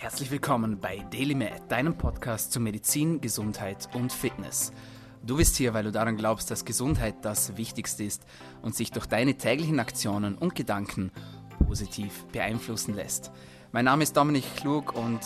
[0.00, 4.72] Herzlich willkommen bei DailyMed, deinem Podcast zu Medizin, Gesundheit und Fitness.
[5.22, 8.24] Du bist hier, weil du daran glaubst, dass Gesundheit das Wichtigste ist
[8.62, 11.12] und sich durch deine täglichen Aktionen und Gedanken
[11.66, 13.30] positiv beeinflussen lässt.
[13.72, 15.20] Mein Name ist Dominik Klug und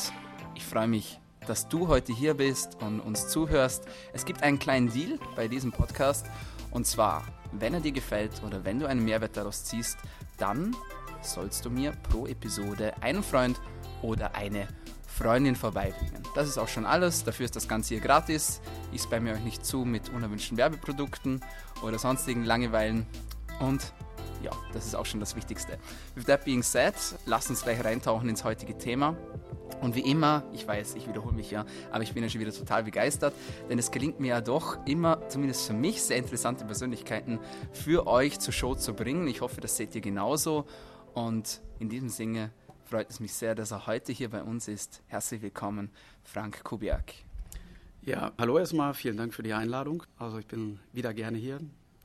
[0.57, 3.85] ich freue mich, dass du heute hier bist und uns zuhörst.
[4.13, 6.27] Es gibt einen kleinen Deal bei diesem Podcast
[6.73, 7.23] und zwar,
[7.53, 9.99] wenn er dir gefällt oder wenn du einen Mehrwert daraus ziehst,
[10.37, 10.75] dann
[11.23, 13.61] sollst du mir pro Episode einen Freund
[14.05, 14.69] oder eine
[15.07, 16.23] Freundin vorbeibringen.
[16.35, 17.25] Das ist auch schon alles.
[17.25, 18.61] Dafür ist das Ganze hier gratis.
[18.93, 21.41] Ich spamme euch nicht zu mit unerwünschten Werbeprodukten
[21.83, 23.07] oder sonstigen Langeweilen.
[23.61, 23.93] Und
[24.43, 25.79] ja, das ist auch schon das Wichtigste.
[26.15, 26.95] With that being said,
[27.25, 29.17] lasst uns gleich reintauchen ins heutige Thema.
[29.81, 32.53] Und wie immer, ich weiß, ich wiederhole mich ja, aber ich bin ja schon wieder
[32.53, 33.35] total begeistert,
[33.69, 37.39] denn es gelingt mir ja doch immer, zumindest für mich, sehr interessante Persönlichkeiten
[37.73, 39.27] für euch zur Show zu bringen.
[39.29, 40.67] Ich hoffe, das seht ihr genauso.
[41.15, 42.51] Und in diesem Sinne
[42.87, 45.03] freut es mich sehr, dass er heute hier bei uns ist.
[45.07, 45.91] Herzlich willkommen,
[46.23, 47.15] Frank Kubiak.
[48.03, 50.03] Ja, hallo erstmal, vielen Dank für die Einladung.
[50.19, 51.61] Also ich bin wieder gerne hier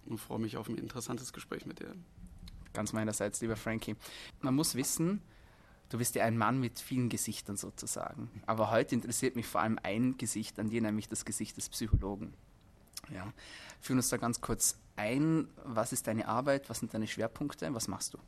[0.05, 1.93] und freue mich auf ein interessantes Gespräch mit dir.
[2.73, 3.95] Ganz meinerseits, lieber Frankie.
[4.41, 5.21] Man muss wissen,
[5.89, 8.29] du bist ja ein Mann mit vielen Gesichtern sozusagen.
[8.45, 12.33] Aber heute interessiert mich vor allem ein Gesicht an dir, nämlich das Gesicht des Psychologen.
[13.13, 13.33] Ja.
[13.81, 15.49] Führen uns da ganz kurz ein.
[15.65, 16.69] Was ist deine Arbeit?
[16.69, 17.73] Was sind deine Schwerpunkte?
[17.73, 18.19] Was machst du?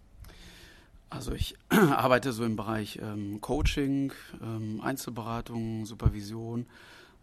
[1.11, 6.65] Also ich arbeite so im Bereich ähm, Coaching, ähm, Einzelberatung, Supervision.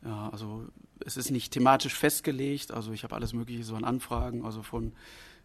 [0.05, 0.67] Ja, also
[1.05, 2.70] es ist nicht thematisch festgelegt.
[2.70, 4.92] Also ich habe alles Mögliche so an Anfragen, also von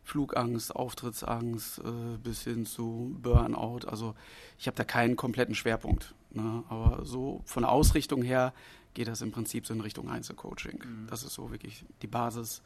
[0.04, 3.88] Flugangst, Auftrittsangst äh, bis hin zu Burnout.
[3.88, 4.14] Also
[4.60, 6.14] ich habe da keinen kompletten Schwerpunkt.
[6.32, 6.64] Ne?
[6.68, 8.54] Aber so von der Ausrichtung her
[8.94, 10.84] geht das im Prinzip so in Richtung Einzelcoaching.
[10.86, 11.08] Mhm.
[11.10, 12.62] Das ist so wirklich die Basis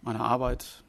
[0.00, 0.84] meiner Arbeit.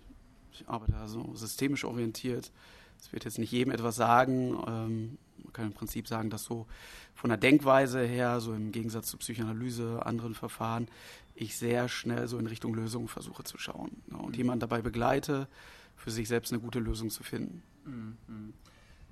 [0.54, 2.52] Ich arbeite also systemisch orientiert
[3.00, 4.58] es wird jetzt nicht jedem etwas sagen.
[4.67, 6.67] Ähm, man kann im Prinzip sagen, dass so
[7.16, 10.88] von der Denkweise her, so im Gegensatz zu Psychoanalyse, anderen Verfahren,
[11.36, 14.36] ich sehr schnell so in Richtung Lösung versuche zu schauen ne, und mhm.
[14.36, 15.48] jemanden dabei begleite,
[15.95, 17.64] für sich selbst eine gute Lösung zu finden.
[17.86, 18.54] Mhm.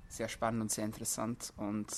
[0.08, 1.52] Sehr spannend und sehr interessant.
[1.56, 1.88] Und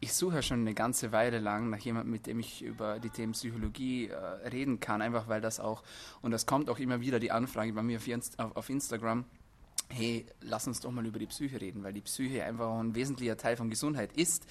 [0.00, 3.32] ich suche schon eine ganze Weile lang nach jemandem, mit dem ich über die Themen
[3.32, 4.16] Psychologie äh,
[4.48, 5.82] reden kann, einfach weil das auch,
[6.22, 7.98] und das kommt auch immer wieder die Anfrage bei mir
[8.38, 9.24] auf, auf Instagram,
[9.92, 13.36] hey, lass uns doch mal über die Psyche reden, weil die Psyche einfach ein wesentlicher
[13.36, 14.46] Teil von Gesundheit ist,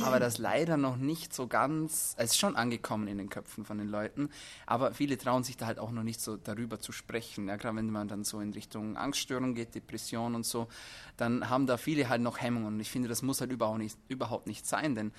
[0.00, 3.78] aber das leider noch nicht so ganz, es ist schon angekommen in den Köpfen von
[3.78, 4.30] den Leuten,
[4.66, 7.48] aber viele trauen sich da halt auch noch nicht so darüber zu sprechen.
[7.48, 10.68] Ja, gerade wenn man dann so in Richtung Angststörung geht, Depression und so,
[11.16, 13.98] dann haben da viele halt noch Hemmungen und ich finde, das muss halt überhaupt nicht,
[14.08, 15.12] überhaupt nicht sein, denn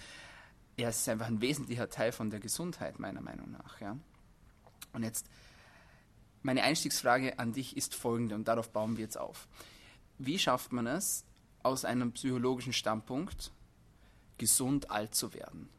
[0.79, 3.81] ja, es ist einfach ein wesentlicher Teil von der Gesundheit, meiner Meinung nach.
[3.81, 3.97] Ja.
[4.93, 5.27] Und jetzt
[6.43, 9.47] meine Einstiegsfrage an dich ist folgende und darauf bauen wir jetzt auf.
[10.17, 11.25] Wie schafft man es,
[11.63, 13.51] aus einem psychologischen Standpunkt
[14.37, 15.69] gesund alt zu werden?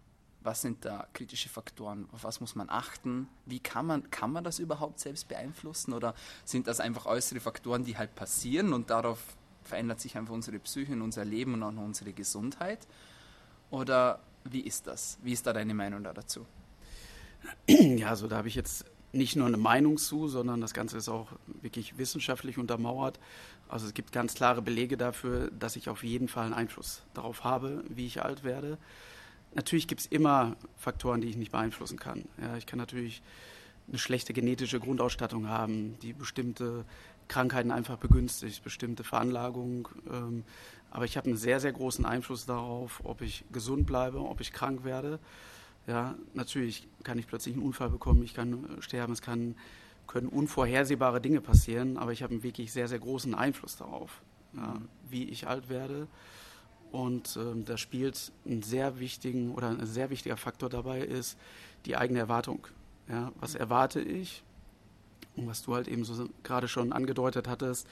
[0.41, 2.09] Was sind da kritische Faktoren?
[2.13, 3.29] Auf was muss man achten?
[3.45, 5.93] Wie kann man, kann man das überhaupt selbst beeinflussen?
[5.93, 6.15] Oder
[6.45, 9.19] sind das einfach äußere Faktoren, die halt passieren und darauf
[9.65, 12.87] verändert sich einfach unsere Psyche und unser Leben und auch unsere Gesundheit?
[13.71, 15.19] Oder wie ist das?
[15.23, 16.47] Wie ist da deine Meinung da dazu?
[17.67, 21.09] Ja, also da habe ich jetzt nicht nur eine Meinung zu, sondern das Ganze ist
[21.09, 21.29] auch
[21.63, 23.19] wirklich wissenschaftlich untermauert.
[23.69, 27.45] Also es gibt ganz klare Belege dafür, dass ich auf jeden Fall einen Einfluss darauf
[27.45, 28.79] habe, wie ich alt werde.
[29.55, 32.25] Natürlich gibt es immer Faktoren, die ich nicht beeinflussen kann.
[32.41, 33.23] Ja, ich kann natürlich
[33.89, 36.85] eine schlechte genetische Grundausstattung haben, die bestimmte
[37.29, 39.87] Krankheiten einfach begünstigt, bestimmte Veranlagungen.
[40.11, 40.45] Ähm,
[40.91, 44.53] aber ich habe einen sehr, sehr großen Einfluss darauf, ob ich gesund bleibe, ob ich
[44.53, 45.19] krank werde.
[45.89, 49.57] Ja, natürlich kann ich plötzlich einen Unfall bekommen, ich kann äh, sterben, es kann,
[50.07, 54.21] können unvorhersehbare Dinge passieren, aber ich habe einen wirklich sehr, sehr großen Einfluss darauf,
[54.55, 54.77] ja,
[55.09, 56.07] wie ich alt werde.
[56.93, 61.39] Und ähm, da spielt ein sehr wichtigen oder ein sehr wichtiger Faktor dabei ist
[61.87, 62.67] die eigene Erwartung.
[63.09, 64.43] Ja, was erwarte ich?
[65.47, 67.87] Was du halt eben so gerade schon angedeutet hattest,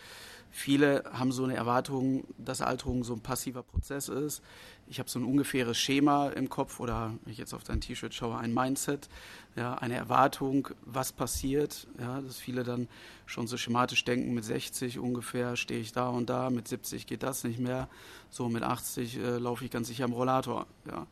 [0.50, 4.42] Viele haben so eine Erwartung, dass Alterung so ein passiver Prozess ist.
[4.88, 8.14] Ich habe so ein ungefähres Schema im Kopf oder wenn ich jetzt auf dein T-Shirt
[8.14, 9.08] schaue, ein Mindset,
[9.56, 11.86] ja, eine Erwartung, was passiert.
[12.00, 12.88] Ja, dass viele dann
[13.26, 17.22] schon so schematisch denken, mit 60 ungefähr stehe ich da und da, mit 70 geht
[17.22, 17.88] das nicht mehr,
[18.30, 20.66] so mit 80 äh, laufe ich ganz sicher am Rollator.
[20.86, 21.06] Ja.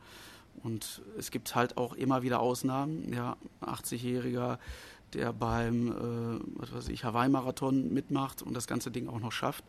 [0.63, 3.13] Und es gibt halt auch immer wieder Ausnahmen.
[3.13, 4.59] Ja, 80-Jähriger
[5.15, 9.65] der beim äh, was weiß ich, Hawaii-Marathon mitmacht und das ganze Ding auch noch schafft.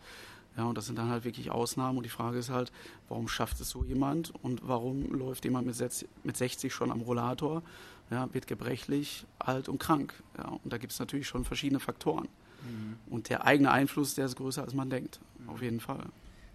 [0.57, 1.97] Ja, und das sind dann halt wirklich Ausnahmen.
[1.97, 2.71] Und die Frage ist halt,
[3.09, 7.61] warum schafft es so jemand und warum läuft jemand mit, mit 60 schon am Rollator,
[8.09, 10.13] ja, wird gebrechlich, alt und krank.
[10.37, 12.27] Ja, und da gibt es natürlich schon verschiedene Faktoren.
[12.63, 12.97] Mhm.
[13.07, 15.19] Und der eigene Einfluss, der ist größer, als man denkt.
[15.39, 15.49] Mhm.
[15.49, 16.05] Auf jeden Fall.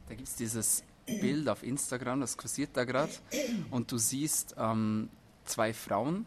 [0.09, 3.13] Da gibt es dieses Bild auf Instagram, das kursiert da gerade,
[3.71, 5.09] und du siehst ähm,
[5.45, 6.25] zwei Frauen,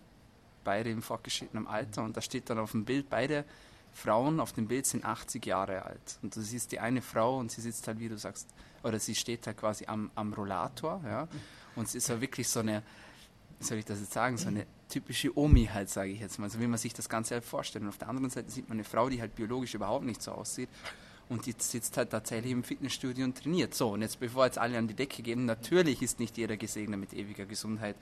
[0.63, 3.45] beide im fortgeschrittenen Alter, und da steht dann auf dem Bild, beide
[3.91, 6.17] Frauen auf dem Bild sind 80 Jahre alt.
[6.21, 8.47] Und du siehst die eine Frau und sie sitzt halt, wie du sagst,
[8.83, 11.27] oder sie steht halt quasi am, am Rollator, ja,
[11.75, 12.83] und sie ist ja wirklich so eine,
[13.59, 16.49] wie soll ich das jetzt sagen, so eine typische Omi halt, sage ich jetzt mal,
[16.49, 17.83] so wie man sich das Ganze halt vorstellt.
[17.83, 20.31] Und auf der anderen Seite sieht man eine Frau, die halt biologisch überhaupt nicht so
[20.31, 20.69] aussieht
[21.29, 23.73] und die sitzt halt tatsächlich im Fitnessstudio und trainiert.
[23.73, 26.99] So, und jetzt bevor jetzt alle an die Decke gehen, natürlich ist nicht jeder gesegnet
[26.99, 27.95] mit ewiger Gesundheit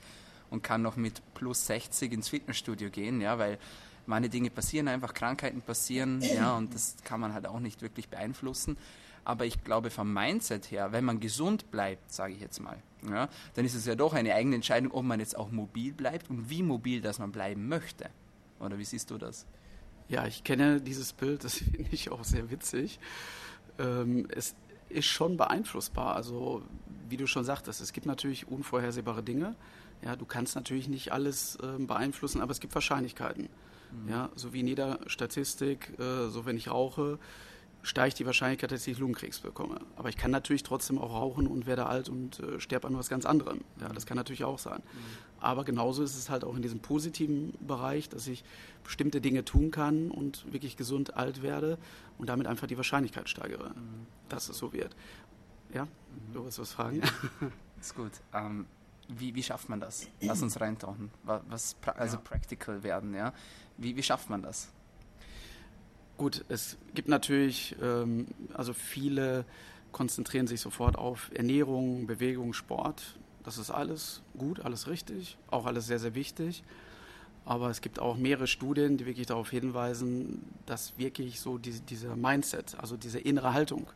[0.52, 3.58] und kann noch mit plus 60 ins Fitnessstudio gehen, ja, weil
[4.06, 8.08] meine Dinge passieren einfach, Krankheiten passieren, ja, und das kann man halt auch nicht wirklich
[8.08, 8.76] beeinflussen.
[9.24, 12.76] Aber ich glaube, vom Mindset her, wenn man gesund bleibt, sage ich jetzt mal,
[13.08, 16.28] ja, dann ist es ja doch eine eigene Entscheidung, ob man jetzt auch mobil bleibt
[16.28, 18.10] und wie mobil das man bleiben möchte.
[18.58, 19.46] Oder wie siehst du das?
[20.08, 22.98] Ja, ich kenne dieses Bild, das finde ich auch sehr witzig.
[23.78, 24.54] Ähm, es
[24.88, 26.16] ist schon beeinflussbar.
[26.16, 26.62] Also,
[27.08, 29.54] wie du schon sagtest, es gibt natürlich unvorhersehbare Dinge.
[30.04, 33.48] Ja, du kannst natürlich nicht alles äh, beeinflussen, aber es gibt Wahrscheinlichkeiten.
[33.92, 34.08] Mhm.
[34.08, 37.18] Ja, so wie in jeder Statistik, äh, so wenn ich rauche,
[37.82, 39.80] steigt die Wahrscheinlichkeit, dass ich Lungenkrebs bekomme.
[39.96, 43.08] Aber ich kann natürlich trotzdem auch rauchen und werde alt und äh, sterbe an was
[43.08, 43.62] ganz anderem.
[43.80, 44.78] Ja, das kann natürlich auch sein.
[44.78, 44.98] Mhm.
[45.40, 48.44] Aber genauso ist es halt auch in diesem positiven Bereich, dass ich
[48.84, 51.78] bestimmte Dinge tun kann und wirklich gesund alt werde
[52.18, 54.06] und damit einfach die Wahrscheinlichkeit steigere, mhm.
[54.28, 54.94] dass es so wird.
[55.74, 56.32] Ja, mhm.
[56.32, 57.02] du willst was fragen?
[57.80, 58.12] Ist gut.
[58.32, 58.66] Ähm,
[59.18, 60.08] wie, wie schafft man das?
[60.20, 61.10] Lass uns reintauchen.
[61.24, 62.22] Was, also ja.
[62.22, 63.32] practical werden, ja.
[63.76, 64.68] Wie, wie schafft man das?
[66.18, 69.44] Gut, es gibt natürlich, ähm, also viele
[69.92, 73.18] konzentrieren sich sofort auf Ernährung, Bewegung, Sport.
[73.44, 76.62] Das ist alles gut, alles richtig, auch alles sehr, sehr wichtig.
[77.44, 82.14] Aber es gibt auch mehrere Studien, die wirklich darauf hinweisen, dass wirklich so diese, dieser
[82.14, 83.88] Mindset, also diese innere Haltung,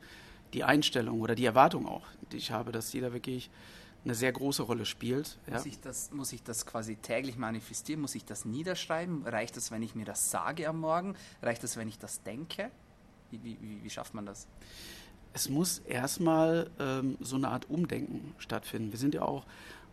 [0.52, 3.50] die Einstellung oder die Erwartung auch, die ich habe, dass die da wirklich
[4.06, 5.36] eine sehr große Rolle spielt.
[5.48, 5.54] Ja.
[5.54, 8.00] Muss, ich das, muss ich das quasi täglich manifestieren?
[8.00, 9.26] Muss ich das niederschreiben?
[9.26, 11.16] Reicht es, wenn ich mir das sage am Morgen?
[11.42, 12.70] Reicht es, wenn ich das denke?
[13.32, 14.46] Wie, wie, wie schafft man das?
[15.32, 18.92] Es muss erstmal ähm, so eine Art Umdenken stattfinden.
[18.92, 19.44] Wir sind ja auch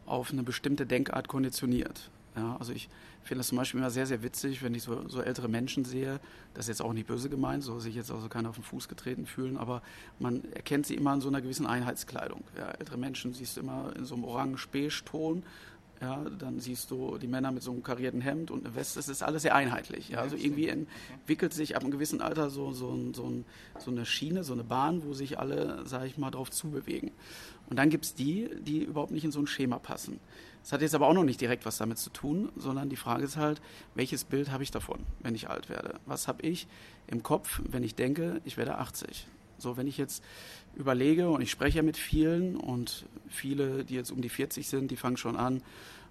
[0.05, 2.11] auf eine bestimmte Denkart konditioniert.
[2.35, 2.89] Ja, also ich
[3.23, 6.19] finde das zum Beispiel immer sehr, sehr witzig, wenn ich so, so, ältere Menschen sehe.
[6.53, 8.87] Das ist jetzt auch nicht böse gemeint, so sich jetzt also keiner auf den Fuß
[8.87, 9.81] getreten fühlen, aber
[10.19, 12.43] man erkennt sie immer in so einer gewissen Einheitskleidung.
[12.57, 15.43] Ja, ältere Menschen siehst du immer in so einem orange-beige-Ton.
[16.01, 18.99] Ja, dann siehst du die Männer mit so einem karierten Hemd und eine Weste.
[18.99, 20.09] Das ist alles sehr einheitlich.
[20.09, 23.31] Ja, also irgendwie entwickelt sich ab einem gewissen Alter so, so, so,
[23.79, 27.11] so eine Schiene, so eine Bahn, wo sich alle, sage ich mal, drauf zubewegen.
[27.69, 30.19] Und dann gibt es die, die überhaupt nicht in so ein Schema passen.
[30.63, 33.23] Das hat jetzt aber auch noch nicht direkt was damit zu tun, sondern die Frage
[33.23, 33.61] ist halt,
[33.95, 35.99] welches Bild habe ich davon, wenn ich alt werde?
[36.05, 36.67] Was habe ich
[37.07, 39.27] im Kopf, wenn ich denke, ich werde 80?
[39.57, 40.23] So, wenn ich jetzt
[40.75, 44.89] überlege und ich spreche ja mit vielen und viele, die jetzt um die 40 sind,
[44.89, 45.61] die fangen schon an,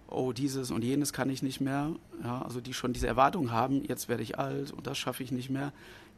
[0.08, 1.96] oh, dieses und jenes kann ich nicht mehr.
[2.22, 5.32] Ja, also die schon diese Erwartung haben, jetzt werde ich alt und das schaffe ich
[5.32, 5.72] nicht mehr.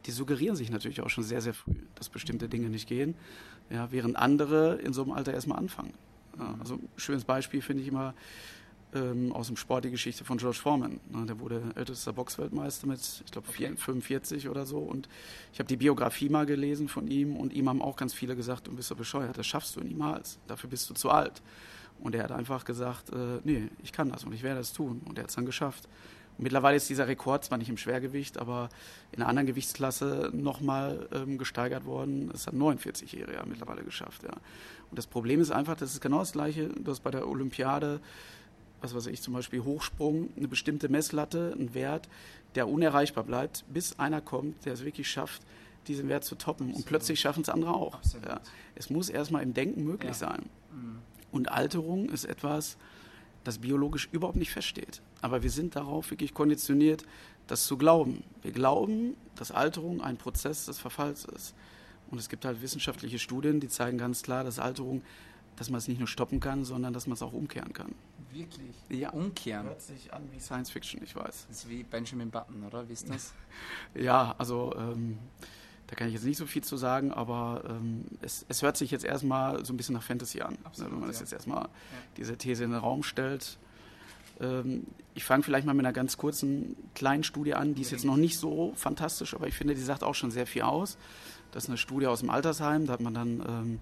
[0.05, 3.15] Die suggerieren sich natürlich auch schon sehr, sehr früh, dass bestimmte Dinge nicht gehen,
[3.69, 5.93] ja, während andere in so einem Alter erstmal anfangen.
[6.39, 8.13] Ja, also ein schönes Beispiel finde ich immer
[8.93, 10.99] ähm, aus dem Sport die Geschichte von George Foreman.
[11.09, 13.73] Ne, der wurde ältester Boxweltmeister mit, ich glaube, okay.
[13.75, 14.79] 45 oder so.
[14.79, 15.07] Und
[15.53, 18.67] ich habe die Biografie mal gelesen von ihm und ihm haben auch ganz viele gesagt,
[18.67, 20.39] du bist so bescheuert, das schaffst du niemals.
[20.47, 21.41] Dafür bist du zu alt.
[21.99, 25.01] Und er hat einfach gesagt, äh, nee, ich kann das und ich werde es tun.
[25.05, 25.87] Und er hat es dann geschafft.
[26.37, 28.69] Mittlerweile ist dieser Rekord zwar nicht im Schwergewicht, aber
[29.11, 32.29] in einer anderen Gewichtsklasse nochmal ähm, gesteigert worden.
[32.31, 34.23] Das hat ein 49-Jähriger mittlerweile geschafft.
[34.23, 34.33] Ja.
[34.89, 36.67] Und das Problem ist einfach, das ist genau das Gleiche.
[36.67, 38.01] Du hast bei der Olympiade,
[38.81, 42.09] was weiß ich, zum Beispiel Hochsprung, eine bestimmte Messlatte, einen Wert,
[42.55, 45.41] der unerreichbar bleibt, bis einer kommt, der es wirklich schafft,
[45.87, 46.67] diesen Wert zu toppen.
[46.67, 46.77] Absolut.
[46.77, 47.99] Und plötzlich schaffen es andere auch.
[48.25, 48.41] Ja.
[48.75, 50.13] Es muss erstmal im Denken möglich ja.
[50.13, 50.49] sein.
[50.73, 50.99] Mhm.
[51.31, 52.77] Und Alterung ist etwas,
[53.45, 55.01] das biologisch überhaupt nicht feststeht.
[55.21, 57.05] Aber wir sind darauf wirklich konditioniert,
[57.47, 58.23] das zu glauben.
[58.41, 61.53] Wir glauben, dass Alterung ein Prozess des Verfalls ist.
[62.11, 65.01] Und es gibt halt wissenschaftliche Studien, die zeigen ganz klar, dass Alterung,
[65.55, 67.93] dass man es nicht nur stoppen kann, sondern dass man es auch umkehren kann.
[68.31, 68.75] Wirklich?
[68.89, 69.11] Ja.
[69.11, 69.67] Umkehren?
[69.67, 71.45] Hört sich an wie Science Fiction, ich weiß.
[71.47, 72.87] Das ist wie Benjamin Button, oder?
[72.89, 73.33] Wie ist das?
[73.95, 75.17] ja, also ähm,
[75.87, 78.91] da kann ich jetzt nicht so viel zu sagen, aber ähm, es, es, hört sich
[78.91, 81.69] jetzt erstmal so ein bisschen nach Fantasy an, Absolut, wenn man das jetzt erstmal ja.
[82.17, 83.57] diese These in den Raum stellt.
[84.39, 88.05] Ähm, ich fange vielleicht mal mit einer ganz kurzen kleinen Studie an, die ist jetzt
[88.05, 90.97] noch nicht so fantastisch, aber ich finde, die sagt auch schon sehr viel aus.
[91.51, 93.79] Das ist eine Studie aus dem Altersheim, da hat man dann ähm,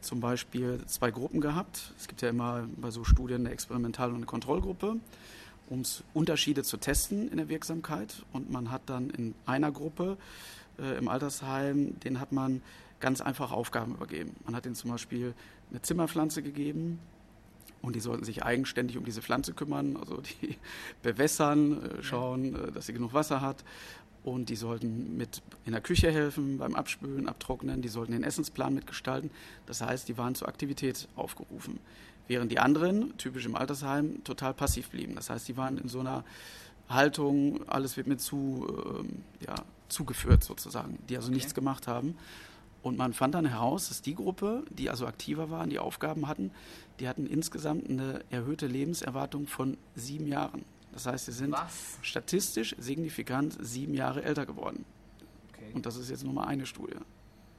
[0.00, 1.92] zum Beispiel zwei Gruppen gehabt.
[1.98, 4.96] Es gibt ja immer bei so Studien eine Experimental- und eine Kontrollgruppe,
[5.68, 5.82] um
[6.12, 8.24] Unterschiede zu testen in der Wirksamkeit.
[8.32, 10.16] Und man hat dann in einer Gruppe
[10.78, 12.62] äh, im Altersheim, den hat man
[13.00, 14.36] ganz einfach Aufgaben übergeben.
[14.44, 15.34] Man hat ihnen zum Beispiel
[15.70, 16.98] eine Zimmerpflanze gegeben
[17.82, 20.56] und die sollten sich eigenständig um diese Pflanze kümmern, also die
[21.02, 23.64] bewässern, äh, schauen, äh, dass sie genug Wasser hat.
[24.24, 27.82] Und die sollten mit in der Küche helfen beim Abspülen, Abtrocknen.
[27.82, 29.32] Die sollten den Essensplan mitgestalten.
[29.66, 31.80] Das heißt, die waren zur Aktivität aufgerufen.
[32.28, 35.16] Während die anderen, typisch im Altersheim, total passiv blieben.
[35.16, 36.24] Das heißt, die waren in so einer
[36.88, 39.02] Haltung, alles wird mir zu,
[39.40, 39.56] äh, ja,
[39.92, 41.36] zugeführt sozusagen, die also okay.
[41.36, 42.16] nichts gemacht haben.
[42.82, 46.50] Und man fand dann heraus, dass die Gruppe, die also aktiver waren, die Aufgaben hatten,
[46.98, 50.64] die hatten insgesamt eine erhöhte Lebenserwartung von sieben Jahren.
[50.92, 51.98] Das heißt, sie sind Was?
[52.02, 54.84] statistisch signifikant sieben Jahre älter geworden.
[55.52, 55.70] Okay.
[55.74, 56.96] Und das ist jetzt nur mal eine Studie.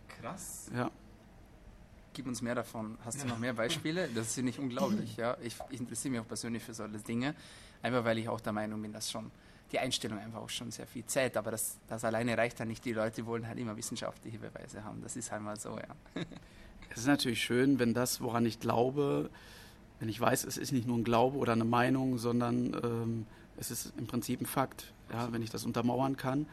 [0.08, 0.70] Krass.
[0.76, 0.92] Ja.
[2.14, 2.98] Gib uns mehr davon.
[3.04, 3.24] Hast ja.
[3.24, 4.08] du noch mehr Beispiele?
[4.16, 5.18] Das ist ja nicht unglaublich.
[5.18, 5.38] Ja?
[5.42, 7.34] Ich, ich interessiere mich auch persönlich für solche Dinge,
[7.82, 9.32] einfach weil ich auch der Meinung bin, dass schon
[9.74, 11.36] die Einstellung einfach auch schon sehr viel zählt.
[11.36, 12.86] Aber das, das alleine reicht dann nicht.
[12.86, 15.02] Die Leute wollen halt immer wissenschaftliche Beweise haben.
[15.02, 16.22] Das ist halt mal so, ja.
[16.90, 19.32] Es ist natürlich schön, wenn das, woran ich glaube,
[20.00, 23.26] wenn ich weiß, es ist nicht nur ein Glaube oder eine Meinung, sondern ähm,
[23.58, 24.94] es ist im Prinzip ein Fakt.
[25.12, 26.46] Ja, wenn ich das untermauern kann,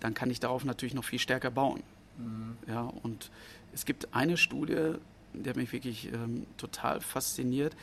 [0.00, 1.82] dann kann ich darauf natürlich noch viel stärker bauen.
[2.18, 2.56] Mhm.
[2.66, 3.30] Ja, und
[3.72, 4.96] es gibt eine Studie,
[5.32, 7.74] die hat mich wirklich ähm, total fasziniert.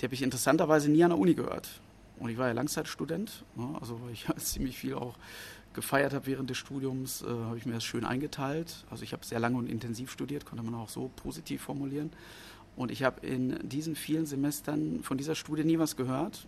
[0.00, 1.68] Die habe ich interessanterweise nie an der Uni gehört.
[2.18, 5.16] Und ich war ja Langzeitstudent, ne, also weil ich ziemlich viel auch
[5.74, 8.84] gefeiert habe während des Studiums, äh, habe ich mir das schön eingeteilt.
[8.90, 12.10] Also ich habe sehr lange und intensiv studiert, konnte man auch so positiv formulieren.
[12.76, 16.46] Und ich habe in diesen vielen Semestern von dieser Studie nie was gehört.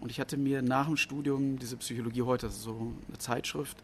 [0.00, 3.76] Und ich hatte mir nach dem Studium diese Psychologie heute, also so eine Zeitschrift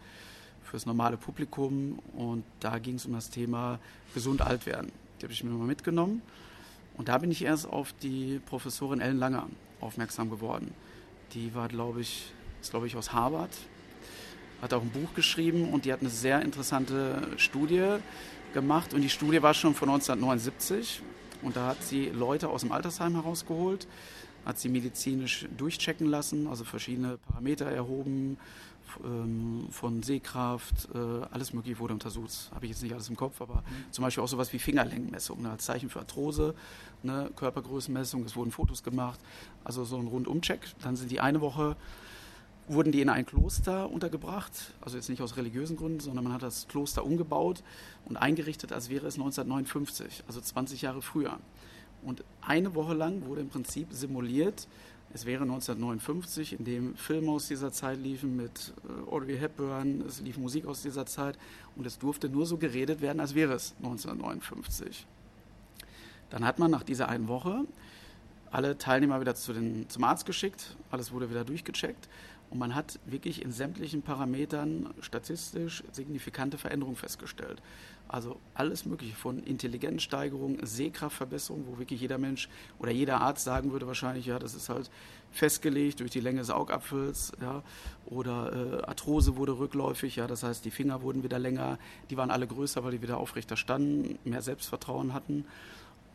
[0.62, 3.78] fürs normale Publikum, und da ging es um das Thema
[4.14, 4.92] gesund alt werden.
[5.20, 6.22] Die habe ich mir mal mitgenommen.
[6.96, 9.48] Und da bin ich erst auf die Professorin Ellen Langer
[9.80, 10.74] aufmerksam geworden.
[11.34, 13.50] Die war, glaube ich, ist, glaube ich, aus Harvard,
[14.60, 17.96] hat auch ein Buch geschrieben und die hat eine sehr interessante Studie
[18.52, 18.92] gemacht.
[18.92, 21.00] Und die Studie war schon von 1979
[21.42, 23.86] und da hat sie Leute aus dem Altersheim herausgeholt,
[24.44, 28.36] hat sie medizinisch durchchecken lassen, also verschiedene Parameter erhoben,
[29.04, 30.98] ähm, von Sehkraft, äh,
[31.30, 32.50] alles Mögliche wurde untersucht.
[32.54, 33.92] Habe ich jetzt nicht alles im Kopf, aber mhm.
[33.92, 36.54] zum Beispiel auch sowas wie Fingerlängenmessung ne, als Zeichen für Arthrose,
[37.02, 39.20] ne, Körpergrößenmessung, es wurden Fotos gemacht,
[39.64, 40.60] also so ein Rundumcheck.
[40.82, 41.76] Dann sind die eine Woche
[42.68, 46.42] wurden die in ein Kloster untergebracht, also jetzt nicht aus religiösen Gründen, sondern man hat
[46.42, 47.62] das Kloster umgebaut
[48.06, 51.38] und eingerichtet, als wäre es 1959, also 20 Jahre früher.
[52.02, 54.68] Und eine Woche lang wurde im Prinzip simuliert,
[55.14, 60.20] es wäre 1959, in dem Filme aus dieser Zeit liefen mit äh, Audrey Hepburn, es
[60.20, 61.38] lief Musik aus dieser Zeit
[61.76, 65.06] und es durfte nur so geredet werden, als wäre es 1959.
[66.30, 67.64] Dann hat man nach dieser einen Woche
[68.50, 72.08] alle Teilnehmer wieder zu den, zum Arzt geschickt, alles wurde wieder durchgecheckt
[72.52, 77.62] und man hat wirklich in sämtlichen Parametern statistisch signifikante Veränderungen festgestellt.
[78.08, 83.86] Also alles Mögliche von Intelligenzsteigerung, Sehkraftverbesserung, wo wirklich jeder Mensch oder jeder Arzt sagen würde
[83.86, 84.90] wahrscheinlich, ja, das ist halt
[85.30, 87.62] festgelegt durch die Länge des Augapfels, ja,
[88.04, 91.78] oder äh, Arthrose wurde rückläufig, ja, das heißt, die Finger wurden wieder länger,
[92.10, 95.46] die waren alle größer, weil die wieder aufrechter standen, mehr Selbstvertrauen hatten.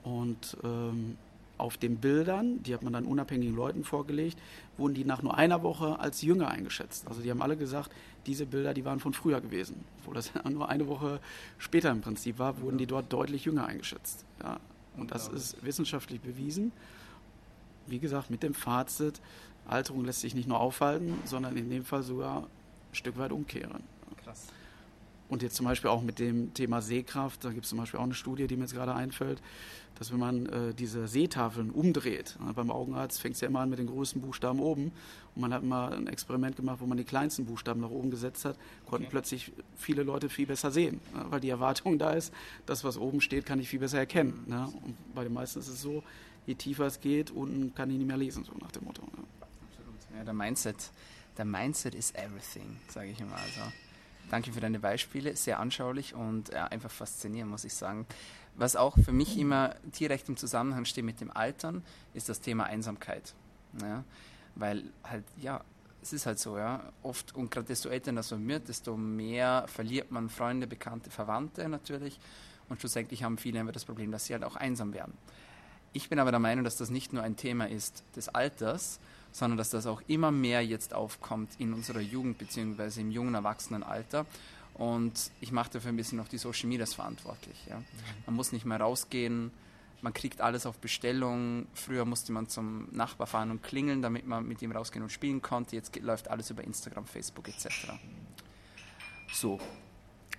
[0.04, 1.18] Und ähm,
[1.58, 4.38] auf den Bildern, die hat man dann unabhängigen Leuten vorgelegt,
[4.78, 7.08] wurden die nach nur einer Woche als jünger eingeschätzt.
[7.08, 7.92] Also die haben alle gesagt,
[8.26, 9.84] diese Bilder, die waren von früher gewesen.
[10.00, 11.20] Obwohl das nur eine Woche
[11.58, 14.26] später im Prinzip war, wurden die dort deutlich jünger eingeschätzt.
[14.42, 14.60] Ja,
[14.98, 16.72] und das ist wissenschaftlich bewiesen.
[17.88, 19.22] Wie gesagt, mit dem Fazit,
[19.68, 23.84] Alterung lässt sich nicht nur aufhalten, sondern in dem Fall sogar ein Stück weit umkehren.
[25.30, 28.06] Und jetzt zum Beispiel auch mit dem Thema Sehkraft, da gibt es zum Beispiel auch
[28.06, 29.42] eine Studie, die mir jetzt gerade einfällt,
[29.98, 33.70] dass wenn man äh, diese Sehtafeln umdreht, äh, beim Augenarzt fängt es ja immer an
[33.70, 34.92] mit den größten Buchstaben oben
[35.36, 38.46] und man hat mal ein Experiment gemacht, wo man die kleinsten Buchstaben nach oben gesetzt
[38.46, 39.12] hat, konnten okay.
[39.12, 42.34] plötzlich viele Leute viel besser sehen, äh, weil die Erwartung da ist,
[42.66, 44.46] das, was oben steht, kann ich viel besser erkennen.
[44.48, 44.72] Ne?
[44.84, 46.04] Und bei den meisten ist es so,
[46.46, 49.02] je tiefer es geht, unten kann ich nicht mehr lesen, so nach dem Motto.
[49.02, 49.24] Ne?
[49.42, 50.18] Absolut.
[50.18, 50.92] Ja, der Mindset,
[51.38, 53.36] der Mindset is everything, sage ich immer.
[53.36, 53.62] Also
[54.30, 58.06] Danke für deine Beispiele, sehr anschaulich und äh, einfach faszinierend, muss ich sagen.
[58.56, 62.66] Was auch für mich immer direkt im Zusammenhang steht mit dem Altern, ist das Thema
[62.66, 63.34] Einsamkeit.
[63.82, 64.04] Ja?
[64.56, 65.64] Weil halt, ja,
[66.02, 69.66] es ist halt so, ja, oft, und gerade desto älter das man wird, desto mehr
[69.68, 72.20] verliert man Freunde, Bekannte, Verwandte natürlich.
[72.70, 75.14] Und schlussendlich haben viele einfach das Problem, dass sie halt auch einsam werden.
[75.94, 79.00] Ich bin aber der Meinung, dass das nicht nur ein Thema ist des Alters,
[79.38, 83.02] sondern dass das auch immer mehr jetzt aufkommt in unserer Jugend bzw.
[83.02, 84.26] im jungen Erwachsenenalter.
[84.74, 87.58] Und ich mache dafür ein bisschen noch die Social Medias verantwortlich.
[87.70, 87.82] Ja.
[88.26, 89.52] Man muss nicht mehr rausgehen,
[90.02, 91.68] man kriegt alles auf Bestellung.
[91.74, 95.44] Früher musste man zum Nachbar fahren und klingeln, damit man mit ihm rausgehen und spielen
[95.44, 95.76] konnte.
[95.76, 97.68] Jetzt läuft alles über Instagram, Facebook etc.
[99.32, 99.60] So.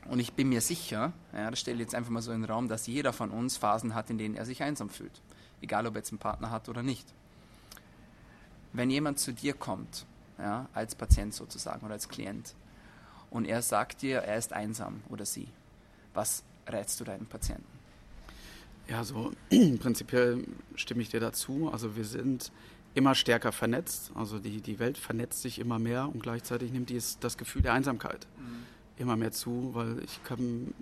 [0.09, 2.51] Und ich bin mir sicher, ja, das stelle ich jetzt einfach mal so in den
[2.51, 5.23] Raum, dass jeder von uns Phasen hat, in denen er sich einsam fühlt.
[5.61, 7.07] Egal, ob er jetzt einen Partner hat oder nicht.
[8.73, 10.07] Wenn jemand zu dir kommt,
[10.39, 12.55] ja, als Patient sozusagen oder als Klient,
[13.31, 15.49] und er sagt dir, er ist einsam oder sie,
[16.15, 17.79] was rätst du deinen Patienten?
[18.89, 20.45] Ja, so prinzipiell
[20.75, 21.71] stimme ich dir dazu.
[21.71, 22.53] Also wir sind
[22.95, 24.13] immer stärker vernetzt.
[24.15, 27.75] Also die, die Welt vernetzt sich immer mehr und gleichzeitig nimmt dies das Gefühl der
[27.75, 28.65] Einsamkeit mhm.
[28.97, 30.75] immer mehr zu, weil ich kann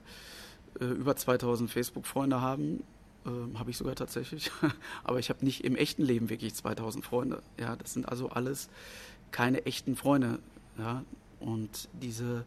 [0.81, 2.85] äh, über 2000 Facebook-Freunde haben,
[3.27, 4.51] äh, habe ich sogar tatsächlich,
[5.05, 7.43] aber ich habe nicht im echten Leben wirklich 2000 Freunde.
[7.59, 8.69] Ja, das sind also alles
[9.31, 10.39] keine echten Freunde.
[10.79, 11.05] Ja,
[11.41, 12.45] und diese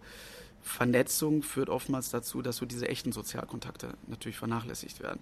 [0.61, 5.19] Vernetzung führt oftmals dazu, dass so diese echten Sozialkontakte natürlich vernachlässigt werden.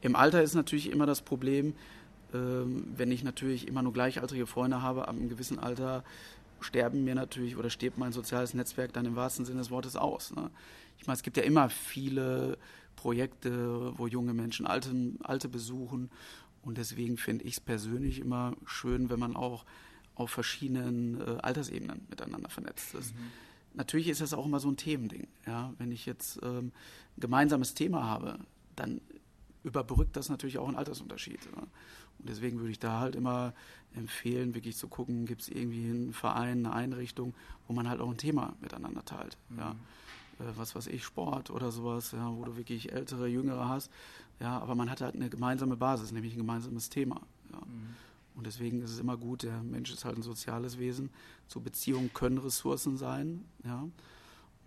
[0.00, 1.74] Im Alter ist natürlich immer das Problem,
[2.32, 6.04] ähm, wenn ich natürlich immer nur gleichaltrige Freunde habe, ab einem gewissen Alter
[6.60, 10.34] sterben mir natürlich oder stirbt mein soziales Netzwerk dann im wahrsten Sinne des Wortes aus.
[10.34, 10.50] Ne?
[10.98, 12.58] Ich meine, es gibt ja immer viele
[12.98, 14.90] Projekte, wo junge Menschen Alte,
[15.22, 16.10] Alte besuchen
[16.62, 19.64] und deswegen finde ich es persönlich immer schön, wenn man auch
[20.16, 23.14] auf verschiedenen äh, Altersebenen miteinander vernetzt ist.
[23.14, 23.20] Mhm.
[23.74, 25.28] Natürlich ist das auch immer so ein Themending.
[25.46, 25.72] Ja?
[25.78, 26.72] Wenn ich jetzt ähm,
[27.16, 28.40] ein gemeinsames Thema habe,
[28.74, 29.00] dann
[29.62, 31.38] überbrückt das natürlich auch einen Altersunterschied.
[31.44, 31.62] Ja?
[31.62, 33.54] Und deswegen würde ich da halt immer
[33.94, 37.32] empfehlen, wirklich zu gucken, gibt es irgendwie einen Verein, eine Einrichtung,
[37.68, 39.38] wo man halt auch ein Thema miteinander teilt.
[39.50, 39.58] Mhm.
[39.60, 39.76] Ja?
[40.38, 43.90] Äh, was weiß ich, Sport oder sowas, ja, wo du wirklich ältere, jüngere hast.
[44.40, 47.20] Ja, aber man hat halt eine gemeinsame Basis, nämlich ein gemeinsames Thema.
[47.52, 47.58] Ja.
[47.58, 47.96] Mhm.
[48.36, 51.10] Und deswegen ist es immer gut, der Mensch ist halt ein soziales Wesen.
[51.48, 53.88] So Beziehungen können Ressourcen sein, ja.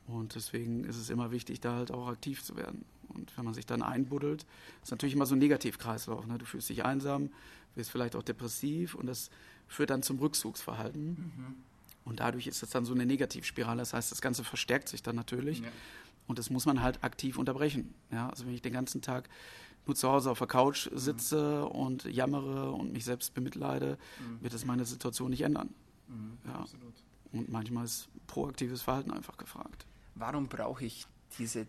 [0.08, 2.84] Und deswegen ist es immer wichtig, da halt auch aktiv zu werden.
[3.08, 4.46] Und wenn man sich dann einbuddelt,
[4.84, 6.26] ist natürlich immer so ein Negativkreislauf.
[6.28, 6.38] Ne?
[6.38, 7.30] Du fühlst dich einsam,
[7.76, 9.30] wirst vielleicht auch depressiv und das
[9.68, 11.10] führt dann zum Rückzugsverhalten.
[11.12, 11.56] Mhm.
[12.12, 13.78] Und dadurch ist es dann so eine Negativspirale.
[13.78, 15.62] Das heißt, das Ganze verstärkt sich dann natürlich.
[15.62, 15.70] Ja.
[16.28, 17.94] Und das muss man halt aktiv unterbrechen.
[18.12, 18.30] Ja?
[18.30, 19.30] Also wenn ich den ganzen Tag
[19.86, 21.72] nur zu Hause auf der Couch sitze mhm.
[21.72, 24.44] und jammere und mich selbst bemitleide, mhm.
[24.44, 25.74] wird es meine Situation nicht ändern.
[26.10, 26.60] Mhm, ja.
[26.60, 26.96] Absolut.
[27.32, 29.86] Und manchmal ist proaktives Verhalten einfach gefragt.
[30.16, 31.08] Warum brauche ich
[31.40, 31.66] diese